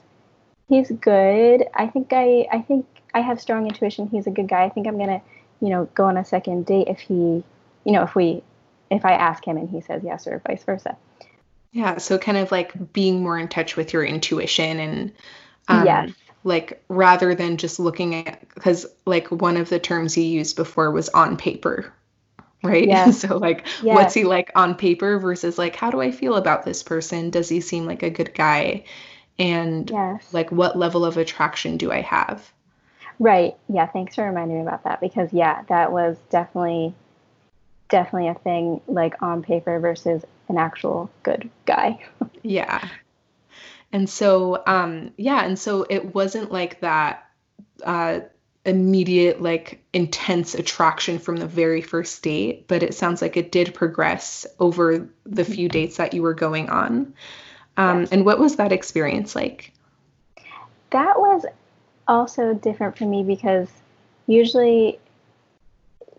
he's 0.69 0.91
good. 0.91 1.65
I 1.75 1.87
think 1.87 2.13
I 2.13 2.47
I 2.53 2.61
think 2.61 2.87
I 3.15 3.21
have 3.21 3.41
strong 3.41 3.67
intuition. 3.67 4.09
He's 4.09 4.27
a 4.27 4.31
good 4.31 4.49
guy. 4.49 4.65
I 4.65 4.69
think 4.69 4.87
I'm 4.87 4.99
gonna, 4.99 5.23
you 5.61 5.69
know, 5.69 5.89
go 5.95 6.05
on 6.05 6.17
a 6.17 6.25
second 6.25 6.67
date 6.67 6.89
if 6.89 7.01
he 7.01 7.43
you 7.85 7.93
know, 7.93 8.03
if 8.03 8.15
we 8.15 8.43
if 8.91 9.05
I 9.05 9.13
ask 9.13 9.45
him 9.45 9.57
and 9.57 9.69
he 9.69 9.81
says 9.81 10.03
yes 10.05 10.27
or 10.27 10.43
vice 10.47 10.65
versa. 10.65 10.97
Yeah, 11.73 11.99
so 11.99 12.19
kind 12.19 12.39
of 12.39 12.51
like 12.51 12.93
being 12.93 13.23
more 13.23 13.39
in 13.39 13.49
touch 13.49 13.77
with 13.77 13.93
your 13.93 14.05
intuition 14.05 14.79
and 14.79 15.13
um, 15.69 15.85
yes. 15.85 16.11
like 16.45 16.83
rather 16.89 17.35
than 17.35 17.57
just 17.57 17.79
looking 17.79 18.15
at 18.15 18.41
because 18.55 18.87
like 19.05 19.29
one 19.29 19.57
of 19.57 19.69
the 19.69 19.79
terms 19.79 20.17
you 20.17 20.25
used 20.25 20.57
before 20.57 20.91
was 20.91 21.09
on 21.11 21.37
paper, 21.37 21.93
right? 22.63 22.87
Yes. 22.89 23.21
so 23.21 23.37
like 23.37 23.67
yes. 23.83 23.95
what's 23.95 24.15
he 24.15 24.25
like 24.25 24.51
on 24.55 24.75
paper 24.75 25.19
versus 25.19 25.59
like 25.59 25.77
how 25.77 25.91
do 25.91 26.01
I 26.01 26.11
feel 26.11 26.35
about 26.35 26.65
this 26.65 26.83
person? 26.83 27.31
Does 27.31 27.49
he 27.49 27.61
seem 27.61 27.87
like 27.87 28.03
a 28.03 28.11
good 28.11 28.35
guy? 28.35 28.85
And 29.39 29.89
yes. 29.91 30.33
like 30.33 30.51
what 30.51 30.77
level 30.77 31.05
of 31.05 31.17
attraction 31.17 31.77
do 31.77 31.93
I 31.93 32.01
have? 32.01 32.51
Right. 33.19 33.57
Yeah, 33.69 33.87
thanks 33.87 34.15
for 34.15 34.25
reminding 34.25 34.59
me 34.59 34.63
about 34.63 34.85
that 34.85 35.01
because 35.01 35.33
yeah, 35.33 35.63
that 35.69 35.93
was 35.93 36.17
definitely 36.31 36.95
definitely 37.89 38.29
a 38.29 38.35
thing 38.35 38.81
like 38.87 39.21
on 39.23 39.43
paper 39.43 39.79
versus 39.81 40.23
an 40.49 40.59
actual 40.59 41.11
good 41.23 41.49
guy. 41.67 42.05
yeah. 42.43 42.87
And 43.93 44.09
so, 44.09 44.63
um, 44.67 45.13
yeah, 45.17 45.45
and 45.45 45.59
so 45.59 45.87
it 45.89 46.15
wasn't 46.15 46.53
like 46.53 46.81
that 46.81 47.27
uh, 47.85 48.21
immediate, 48.65 49.41
like 49.41 49.83
intense 49.93 50.55
attraction 50.55 51.19
from 51.19 51.37
the 51.37 51.47
very 51.47 51.81
first 51.81 52.23
date, 52.23 52.69
but 52.69 52.83
it 52.83 52.95
sounds 52.95 53.23
like 53.23 53.37
it 53.37 53.51
did 53.51 53.75
progress 53.75 54.47
over 54.61 55.09
the 55.25 55.45
few 55.45 55.69
dates 55.69 55.97
that 55.97 56.13
you 56.13 56.23
were 56.23 56.35
going 56.35 56.69
on. 56.69 57.15
Um, 57.79 58.01
yes. 58.01 58.11
And 58.11 58.27
what 58.27 58.39
was 58.39 58.57
that 58.57 58.73
experience 58.73 59.35
like? 59.35 59.73
That 60.91 61.19
was 61.19 61.47
also 62.09 62.53
different 62.53 62.99
for 62.99 63.05
me 63.05 63.23
because 63.23 63.69
usually, 64.27 64.99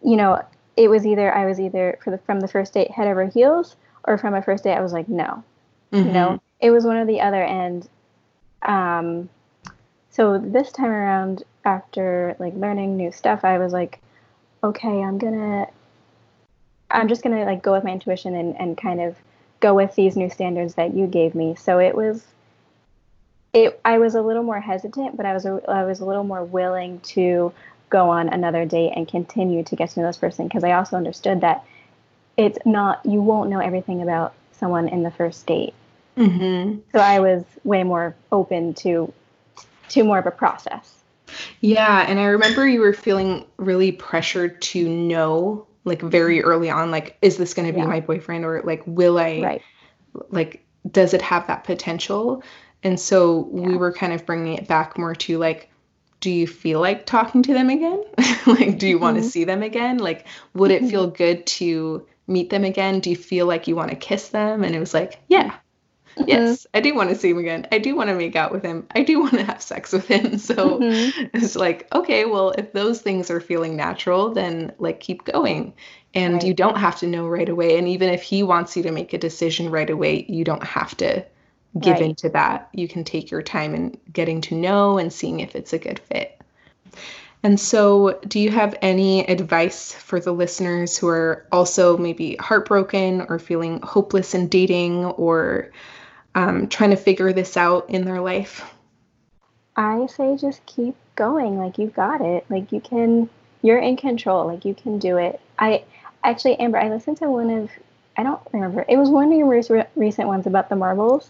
you 0.03 0.15
know, 0.15 0.41
it 0.77 0.87
was 0.87 1.05
either 1.05 1.35
I 1.35 1.45
was 1.45 1.59
either 1.59 1.99
for 2.01 2.11
the 2.11 2.17
from 2.19 2.39
the 2.39 2.47
first 2.47 2.73
date 2.73 2.89
head 2.89 3.07
over 3.07 3.27
heels 3.27 3.75
or 4.05 4.17
from 4.17 4.33
a 4.33 4.41
first 4.41 4.63
date 4.63 4.75
I 4.75 4.81
was 4.81 4.93
like 4.93 5.09
no, 5.09 5.43
mm-hmm. 5.91 6.07
you 6.07 6.13
know, 6.13 6.41
it 6.61 6.71
was 6.71 6.85
one 6.85 6.95
or 6.95 7.05
the 7.05 7.19
other. 7.19 7.43
And 7.43 7.87
um, 8.61 9.29
so 10.09 10.37
this 10.37 10.71
time 10.71 10.91
around, 10.91 11.43
after 11.65 12.37
like 12.39 12.53
learning 12.55 12.95
new 12.95 13.11
stuff, 13.11 13.43
I 13.43 13.57
was 13.57 13.73
like, 13.73 13.99
okay, 14.63 15.01
I'm 15.01 15.17
gonna, 15.17 15.67
I'm 16.89 17.09
just 17.09 17.21
gonna 17.21 17.43
like 17.43 17.61
go 17.61 17.73
with 17.73 17.83
my 17.83 17.91
intuition 17.91 18.33
and 18.35 18.55
and 18.57 18.77
kind 18.77 19.01
of 19.01 19.17
go 19.59 19.73
with 19.73 19.95
these 19.95 20.15
new 20.15 20.29
standards 20.29 20.75
that 20.75 20.93
you 20.93 21.07
gave 21.07 21.35
me. 21.35 21.55
So 21.55 21.79
it 21.79 21.95
was. 21.95 22.25
It, 23.51 23.81
I 23.83 23.97
was 23.97 24.13
a 24.13 24.21
little 24.21 24.43
more 24.43 24.59
hesitant, 24.59 25.17
but 25.17 25.25
I 25.25 25.33
was 25.33 25.43
a, 25.45 25.59
I 25.67 25.83
was 25.83 26.01
a 26.01 26.05
little 26.05 26.23
more 26.23 26.43
willing 26.43 26.99
to 27.01 27.51
go 27.89 28.09
on 28.09 28.29
another 28.29 28.65
date 28.65 28.93
and 28.95 29.07
continue 29.07 29.63
to 29.63 29.75
get 29.75 29.89
to 29.89 29.99
know 29.99 30.05
this 30.05 30.17
person 30.17 30.47
because 30.47 30.63
I 30.63 30.73
also 30.73 30.95
understood 30.95 31.41
that 31.41 31.65
it's 32.37 32.59
not 32.65 33.03
you 33.05 33.21
won't 33.21 33.49
know 33.49 33.59
everything 33.59 34.01
about 34.01 34.33
someone 34.51 34.87
in 34.87 35.03
the 35.03 35.11
first 35.11 35.45
date. 35.47 35.73
Mm-hmm. 36.15 36.79
So 36.91 36.99
I 36.99 37.19
was 37.19 37.43
way 37.63 37.83
more 37.83 38.15
open 38.31 38.73
to 38.75 39.11
to 39.89 40.03
more 40.03 40.19
of 40.19 40.25
a 40.25 40.31
process. 40.31 40.95
Yeah, 41.61 42.05
and 42.07 42.19
I 42.19 42.25
remember 42.25 42.67
you 42.67 42.81
were 42.81 42.93
feeling 42.93 43.45
really 43.57 43.91
pressured 43.91 44.61
to 44.63 44.87
know 44.87 45.65
like 45.89 46.01
very 46.01 46.41
early 46.41 46.69
on 46.69 46.91
like 46.91 47.17
is 47.21 47.35
this 47.35 47.53
going 47.53 47.67
to 47.67 47.73
be 47.73 47.79
yeah. 47.79 47.87
my 47.87 47.99
boyfriend 47.99 48.45
or 48.45 48.61
like 48.63 48.81
will 48.85 49.19
I 49.19 49.41
right. 49.41 49.61
like 50.29 50.65
does 50.89 51.13
it 51.13 51.21
have 51.21 51.47
that 51.47 51.65
potential? 51.65 52.43
And 52.83 52.97
so 52.97 53.49
yeah. 53.53 53.67
we 53.67 53.77
were 53.77 53.91
kind 53.91 54.13
of 54.13 54.25
bringing 54.25 54.53
it 54.53 54.67
back 54.67 54.97
more 54.97 55.15
to 55.15 55.37
like 55.37 55.69
do 56.21 56.29
you 56.29 56.47
feel 56.47 56.79
like 56.79 57.05
talking 57.05 57.43
to 57.43 57.53
them 57.53 57.69
again? 57.69 58.03
like, 58.45 58.77
do 58.77 58.87
you 58.87 58.95
mm-hmm. 58.95 59.03
want 59.03 59.17
to 59.17 59.23
see 59.23 59.45
them 59.45 59.63
again? 59.63 59.99
Like, 59.99 60.27
would 60.53 60.71
it 60.71 60.85
feel 60.89 61.07
mm-hmm. 61.07 61.15
good 61.15 61.45
to 61.45 62.05
meet 62.27 62.49
them 62.49 62.65
again? 62.65 62.99
Do 62.99 63.09
you 63.09 63.15
feel 63.15 63.45
like 63.45 63.67
you 63.67 63.75
want 63.75 63.89
to 63.91 63.95
kiss 63.95 64.29
them? 64.29 64.63
And 64.63 64.75
it 64.75 64.79
was 64.79 64.93
like, 64.93 65.19
yeah, 65.27 65.45
mm-hmm. 65.45 65.57
yes, 66.27 66.67
I 66.73 66.81
do 66.81 66.93
want 66.95 67.09
to 67.09 67.15
see 67.15 67.29
him 67.29 67.37
again. 67.37 67.67
I 67.71 67.79
do 67.79 67.95
want 67.95 68.09
to 68.09 68.15
make 68.15 68.35
out 68.35 68.51
with 68.51 68.63
him. 68.63 68.87
I 68.95 69.03
do 69.03 69.19
want 69.19 69.33
to 69.33 69.43
have 69.43 69.61
sex 69.61 69.93
with 69.93 70.07
him. 70.07 70.37
So 70.49 70.79
mm-hmm. 70.79 71.27
it's 71.33 71.55
like, 71.55 71.87
okay, 71.93 72.25
well, 72.25 72.51
if 72.57 72.71
those 72.73 73.01
things 73.01 73.29
are 73.29 73.39
feeling 73.39 73.75
natural, 73.75 74.33
then 74.33 74.73
like 74.79 74.99
keep 74.99 75.23
going. 75.23 75.73
And 76.13 76.35
right. 76.35 76.43
you 76.43 76.53
don't 76.53 76.77
have 76.77 76.97
to 76.99 77.07
know 77.07 77.27
right 77.27 77.47
away. 77.47 77.77
And 77.77 77.87
even 77.87 78.09
if 78.09 78.23
he 78.23 78.41
wants 78.41 78.75
you 78.75 78.83
to 78.83 78.91
make 78.91 79.13
a 79.13 79.17
decision 79.17 79.69
right 79.69 79.89
away, 79.89 80.25
you 80.27 80.43
don't 80.43 80.63
have 80.63 80.97
to 80.97 81.23
give 81.79 81.93
right. 81.93 82.01
into 82.01 82.29
that. 82.29 82.69
You 82.73 82.87
can 82.87 83.03
take 83.03 83.29
your 83.29 83.43
time 83.43 83.75
in 83.75 83.97
getting 84.11 84.41
to 84.41 84.55
know 84.55 84.97
and 84.97 85.13
seeing 85.13 85.39
if 85.39 85.55
it's 85.55 85.73
a 85.73 85.77
good 85.77 85.99
fit. 85.99 86.41
And 87.43 87.59
so, 87.59 88.19
do 88.27 88.39
you 88.39 88.49
have 88.49 88.75
any 88.81 89.25
advice 89.25 89.93
for 89.93 90.19
the 90.19 90.33
listeners 90.33 90.97
who 90.97 91.07
are 91.07 91.47
also 91.51 91.97
maybe 91.97 92.35
heartbroken 92.37 93.25
or 93.29 93.39
feeling 93.39 93.79
hopeless 93.81 94.33
in 94.33 94.49
dating 94.49 95.05
or 95.05 95.71
um, 96.35 96.67
trying 96.67 96.91
to 96.91 96.95
figure 96.95 97.33
this 97.33 97.57
out 97.57 97.89
in 97.89 98.05
their 98.05 98.21
life? 98.21 98.63
I 99.75 100.07
say 100.07 100.37
just 100.37 100.65
keep 100.65 100.95
going. 101.15 101.57
Like, 101.57 101.77
you've 101.77 101.93
got 101.93 102.21
it. 102.21 102.45
Like, 102.49 102.71
you 102.71 102.81
can, 102.81 103.29
you're 103.61 103.79
in 103.79 103.97
control. 103.97 104.45
Like, 104.45 104.65
you 104.65 104.73
can 104.73 104.99
do 104.99 105.17
it. 105.17 105.39
I 105.57 105.83
actually, 106.23 106.59
Amber, 106.59 106.77
I 106.77 106.89
listened 106.89 107.17
to 107.17 107.29
one 107.29 107.49
of, 107.49 107.69
I 108.17 108.23
don't 108.23 108.41
remember, 108.51 108.85
it 108.87 108.97
was 108.97 109.09
one 109.09 109.31
of 109.31 109.37
your 109.37 109.85
recent 109.95 110.27
ones 110.27 110.45
about 110.45 110.69
the 110.69 110.75
marbles. 110.75 111.29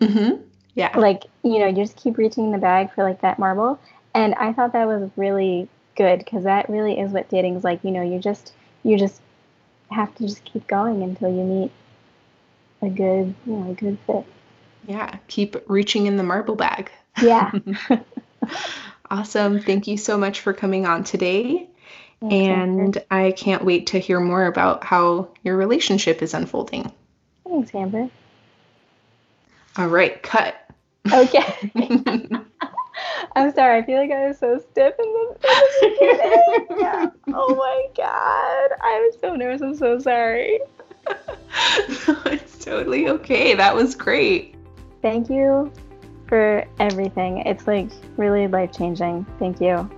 Mm-hmm. 0.00 0.42
Yeah. 0.74 0.96
Like, 0.96 1.24
you 1.42 1.58
know, 1.58 1.66
you 1.66 1.76
just 1.76 1.96
keep 1.96 2.18
reaching 2.18 2.50
the 2.50 2.58
bag 2.58 2.92
for 2.92 3.04
like 3.04 3.20
that 3.20 3.38
marble. 3.38 3.78
And 4.14 4.34
I 4.34 4.52
thought 4.52 4.72
that 4.72 4.86
was 4.86 5.10
really 5.16 5.68
good 5.96 6.18
because 6.18 6.44
that 6.44 6.68
really 6.68 6.98
is 6.98 7.12
what 7.12 7.28
dating's 7.28 7.64
like. 7.64 7.84
You 7.84 7.90
know, 7.90 8.02
you 8.02 8.18
just 8.18 8.52
you 8.82 8.98
just 8.98 9.20
have 9.90 10.14
to 10.16 10.26
just 10.26 10.44
keep 10.44 10.66
going 10.66 11.02
until 11.02 11.28
you 11.28 11.44
meet 11.44 11.72
a 12.84 12.90
good, 12.90 13.34
you 13.46 13.52
know, 13.52 13.70
a 13.70 13.74
good 13.74 13.98
fit. 14.06 14.24
Yeah, 14.86 15.18
keep 15.28 15.56
reaching 15.68 16.06
in 16.06 16.16
the 16.16 16.22
marble 16.22 16.56
bag. 16.56 16.90
Yeah. 17.20 17.52
awesome. 19.10 19.60
Thank 19.60 19.86
you 19.86 19.96
so 19.96 20.18
much 20.18 20.40
for 20.40 20.52
coming 20.52 20.86
on 20.86 21.04
today. 21.04 21.68
And 22.20 22.96
Amber. 22.96 23.02
I 23.10 23.32
can't 23.32 23.64
wait 23.64 23.88
to 23.88 23.98
hear 23.98 24.20
more 24.20 24.46
about 24.46 24.84
how 24.84 25.28
your 25.42 25.56
relationship 25.56 26.22
is 26.22 26.34
unfolding. 26.34 26.90
Thanks, 27.46 27.74
Amber. 27.74 28.08
All 29.76 29.88
right, 29.88 30.22
cut. 30.22 30.54
Okay. 31.12 31.70
I'm 33.36 33.52
sorry. 33.52 33.78
I 33.78 33.82
feel 33.84 33.98
like 33.98 34.10
I 34.10 34.28
was 34.28 34.38
so 34.38 34.58
stiff 34.70 34.94
in 34.98 35.04
the, 35.04 35.36
in 35.42 35.60
the 35.80 36.68
beginning. 36.68 37.12
oh 37.34 37.54
my 37.54 37.86
god. 37.96 38.78
I 38.80 39.00
was 39.00 39.18
so 39.20 39.34
nervous. 39.34 39.60
I'm 39.60 39.74
so 39.74 39.98
sorry. 39.98 40.60
No, 42.08 42.22
it's 42.26 42.64
totally 42.64 43.08
okay. 43.08 43.54
That 43.54 43.74
was 43.74 43.94
great. 43.94 44.54
Thank 45.02 45.28
you 45.28 45.72
for 46.26 46.64
everything. 46.78 47.38
It's 47.38 47.66
like 47.66 47.90
really 48.16 48.48
life 48.48 48.72
changing. 48.72 49.26
Thank 49.38 49.60
you. 49.60 49.90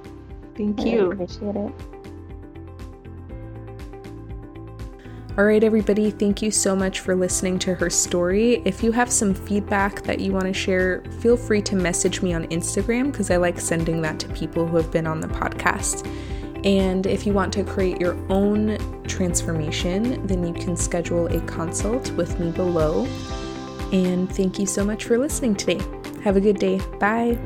Thank 0.56 0.84
you. 0.84 1.10
I 1.10 1.14
appreciate 1.14 1.56
it. 1.56 1.72
All 5.38 5.44
right, 5.44 5.62
everybody, 5.62 6.10
thank 6.10 6.40
you 6.40 6.50
so 6.50 6.74
much 6.74 7.00
for 7.00 7.14
listening 7.14 7.58
to 7.58 7.74
her 7.74 7.90
story. 7.90 8.62
If 8.64 8.82
you 8.82 8.90
have 8.92 9.12
some 9.12 9.34
feedback 9.34 10.02
that 10.04 10.18
you 10.18 10.32
want 10.32 10.46
to 10.46 10.54
share, 10.54 11.04
feel 11.20 11.36
free 11.36 11.60
to 11.60 11.76
message 11.76 12.22
me 12.22 12.32
on 12.32 12.46
Instagram 12.46 13.12
because 13.12 13.30
I 13.30 13.36
like 13.36 13.60
sending 13.60 14.00
that 14.00 14.18
to 14.20 14.28
people 14.30 14.66
who 14.66 14.78
have 14.78 14.90
been 14.90 15.06
on 15.06 15.20
the 15.20 15.28
podcast. 15.28 16.10
And 16.66 17.06
if 17.06 17.24
you 17.26 17.32
want 17.32 17.52
to 17.54 17.64
create 17.64 18.00
your 18.00 18.18
own 18.28 18.76
transformation, 19.04 20.26
then 20.26 20.44
you 20.44 20.52
can 20.52 20.76
schedule 20.76 21.28
a 21.28 21.40
consult 21.42 22.10
with 22.12 22.38
me 22.40 22.50
below. 22.50 23.06
And 23.92 24.30
thank 24.34 24.58
you 24.58 24.66
so 24.66 24.84
much 24.84 25.04
for 25.04 25.16
listening 25.16 25.54
today. 25.54 25.80
Have 26.24 26.36
a 26.36 26.40
good 26.40 26.58
day. 26.58 26.80
Bye. 26.98 27.38